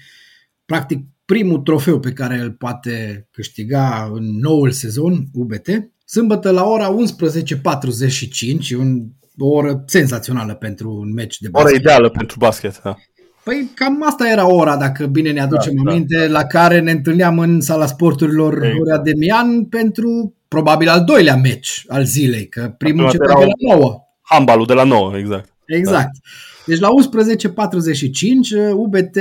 practic 0.65 1.05
primul 1.25 1.59
trofeu 1.59 2.01
pe 2.01 2.13
care 2.13 2.39
îl 2.39 2.51
poate 2.51 3.27
câștiga 3.31 4.11
în 4.13 4.39
noul 4.39 4.71
sezon 4.71 5.25
UBT. 5.33 5.69
Sâmbătă 6.05 6.51
la 6.51 6.65
ora 6.65 6.95
11.45, 6.95 8.77
un, 8.79 9.03
o 9.39 9.49
oră 9.49 9.85
senzațională 9.87 10.55
pentru 10.55 10.91
un 10.91 11.13
meci 11.13 11.39
de 11.39 11.49
basket. 11.49 11.71
Ora 11.71 11.81
ideală 11.81 12.11
pentru 12.11 12.39
basket, 12.39 12.83
da. 12.83 12.97
Păi 13.45 13.71
cam 13.75 14.07
asta 14.07 14.29
era 14.29 14.53
ora, 14.53 14.77
dacă 14.77 15.07
bine 15.07 15.33
ne 15.33 15.41
aducem 15.41 15.75
da, 15.75 15.83
da. 15.83 15.91
aminte, 15.91 16.17
da. 16.27 16.33
la 16.33 16.45
care 16.45 16.81
ne 16.81 16.91
întâlneam 16.91 17.39
în 17.39 17.61
sala 17.61 17.87
sporturilor 17.87 18.63
Ei. 18.63 18.77
Ora 18.81 18.99
Demian 18.99 19.65
pentru 19.65 20.35
probabil 20.53 20.89
al 20.89 21.05
doilea 21.05 21.37
meci 21.37 21.85
al 21.89 22.05
zilei, 22.05 22.49
că 22.49 22.75
primul 22.79 23.05
începe 23.05 23.27
de 23.27 23.33
la 23.33 23.77
9. 23.77 24.01
Handbalul 24.21 24.67
de 24.67 24.73
la 24.73 24.85
9, 24.85 25.17
exact. 25.17 25.53
Exact. 25.67 25.95
Da. 25.95 26.11
Deci 26.67 26.79
la 26.79 26.89
11.45 28.73 28.75
UBT 28.75 29.17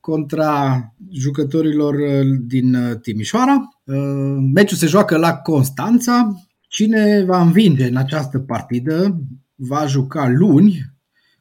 contra 0.00 0.82
jucătorilor 1.12 1.94
uh, 1.94 2.38
din 2.40 2.74
uh, 2.74 2.96
Timișoara. 2.96 3.68
Uh, 3.84 3.96
meciul 4.54 4.76
se 4.76 4.86
joacă 4.86 5.16
la 5.16 5.36
Constanța. 5.36 6.44
Cine 6.68 7.24
va 7.26 7.40
învinge 7.40 7.86
în 7.86 7.96
această 7.96 8.38
partidă 8.38 9.20
va 9.54 9.86
juca 9.86 10.28
luni 10.28 10.92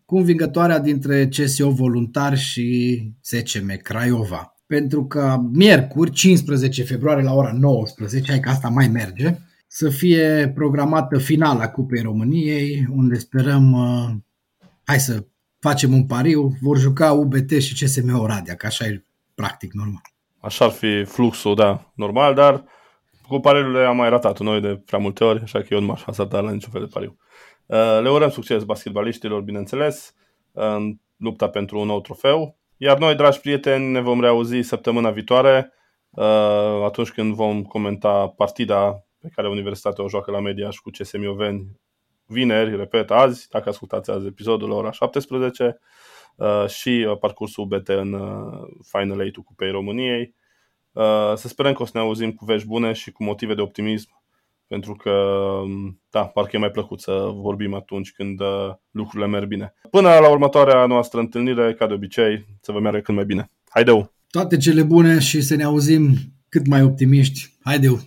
cu 0.05 0.17
învingătoarea 0.17 0.79
dintre 0.79 1.27
CSO 1.27 1.69
Voluntar 1.69 2.37
și 2.37 3.01
SCM 3.21 3.81
Craiova 3.81 4.52
pentru 4.65 5.05
că 5.05 5.37
miercuri, 5.51 6.11
15 6.11 6.83
februarie 6.83 7.23
la 7.23 7.33
ora 7.33 7.51
19, 7.51 8.31
hai 8.31 8.39
că 8.39 8.49
asta 8.49 8.67
mai 8.67 8.87
merge, 8.87 9.37
să 9.67 9.89
fie 9.89 10.51
programată 10.55 11.17
finala 11.17 11.69
Cupei 11.69 12.01
României, 12.01 12.87
unde 12.95 13.17
sperăm, 13.17 13.71
uh, 13.71 14.15
hai 14.83 14.99
să 14.99 15.25
facem 15.59 15.93
un 15.93 16.05
pariu, 16.05 16.57
vor 16.61 16.77
juca 16.77 17.11
UBT 17.11 17.51
și 17.51 17.83
CSM 17.83 18.19
Oradea, 18.19 18.55
că 18.55 18.65
așa 18.65 18.85
e 18.85 19.03
practic 19.35 19.73
normal. 19.73 20.01
Așa 20.39 20.65
ar 20.65 20.71
fi 20.71 21.03
fluxul, 21.03 21.55
da, 21.55 21.91
normal, 21.95 22.33
dar 22.33 22.63
cu 23.27 23.39
pariurile 23.39 23.85
am 23.85 23.95
mai 23.95 24.09
ratat 24.09 24.39
noi 24.39 24.61
de 24.61 24.81
prea 24.85 24.99
multe 24.99 25.23
ori, 25.23 25.41
așa 25.41 25.59
că 25.59 25.67
eu 25.69 25.79
nu 25.79 25.85
m-aș 25.85 26.01
hasarda 26.01 26.39
la 26.39 26.51
niciun 26.51 26.71
fel 26.71 26.81
de 26.81 26.89
pariu. 26.93 27.17
Uh, 27.65 27.99
le 28.01 28.09
urăm 28.09 28.29
succes 28.29 28.63
basketbaliștilor, 28.63 29.41
bineînțeles, 29.41 30.13
în 30.51 30.97
lupta 31.17 31.49
pentru 31.49 31.79
un 31.79 31.87
nou 31.87 32.01
trofeu. 32.01 32.57
Iar 32.77 32.97
noi, 32.97 33.15
dragi 33.15 33.39
prieteni, 33.39 33.91
ne 33.91 33.99
vom 33.99 34.21
reauzi 34.21 34.61
săptămâna 34.61 35.11
viitoare, 35.11 35.73
uh, 36.09 36.83
atunci 36.83 37.11
când 37.11 37.33
vom 37.33 37.63
comenta 37.63 38.27
partida 38.27 39.05
pe 39.19 39.29
care 39.35 39.49
Universitatea 39.49 40.03
o 40.03 40.09
joacă 40.09 40.31
la 40.31 40.39
Mediaș 40.39 40.77
cu 40.77 40.89
CSM 40.89 41.21
Ioveni 41.21 41.79
vineri, 42.25 42.75
repet, 42.75 43.11
azi, 43.11 43.47
dacă 43.49 43.69
ascultați 43.69 44.11
azi 44.11 44.27
episodul 44.27 44.69
la 44.69 44.75
ora 44.75 44.91
17 44.91 45.79
uh, 46.35 46.67
și 46.67 47.05
uh, 47.09 47.17
parcursul 47.17 47.65
BT 47.65 47.87
în 47.87 48.17
Final 48.81 49.19
8 49.19 49.45
Cupei 49.45 49.71
României. 49.71 50.35
Să 51.35 51.47
sperăm 51.47 51.73
că 51.73 51.81
o 51.81 51.85
să 51.85 51.91
ne 51.93 51.99
auzim 51.99 52.31
cu 52.31 52.45
vești 52.45 52.67
bune 52.67 52.93
și 52.93 53.11
cu 53.11 53.23
motive 53.23 53.53
de 53.53 53.61
optimism 53.61 54.22
pentru 54.73 54.95
că, 54.95 55.13
da, 56.09 56.21
parcă 56.21 56.55
e 56.55 56.59
mai 56.59 56.71
plăcut 56.71 56.99
să 57.01 57.31
vorbim 57.35 57.73
atunci 57.73 58.11
când 58.11 58.39
uh, 58.39 58.73
lucrurile 58.91 59.29
merg 59.29 59.47
bine. 59.47 59.73
Până 59.89 60.09
la 60.09 60.29
următoarea 60.29 60.85
noastră 60.85 61.19
întâlnire, 61.19 61.73
ca 61.73 61.87
de 61.87 61.93
obicei, 61.93 62.45
să 62.61 62.71
vă 62.71 62.79
meargă 62.79 62.99
cât 62.99 63.15
mai 63.15 63.25
bine. 63.25 63.51
Haideu! 63.69 64.13
Toate 64.29 64.57
cele 64.57 64.83
bune 64.83 65.19
și 65.19 65.41
să 65.41 65.55
ne 65.55 65.63
auzim 65.63 66.15
cât 66.49 66.67
mai 66.67 66.81
optimiști. 66.81 67.53
Haideu! 67.63 67.99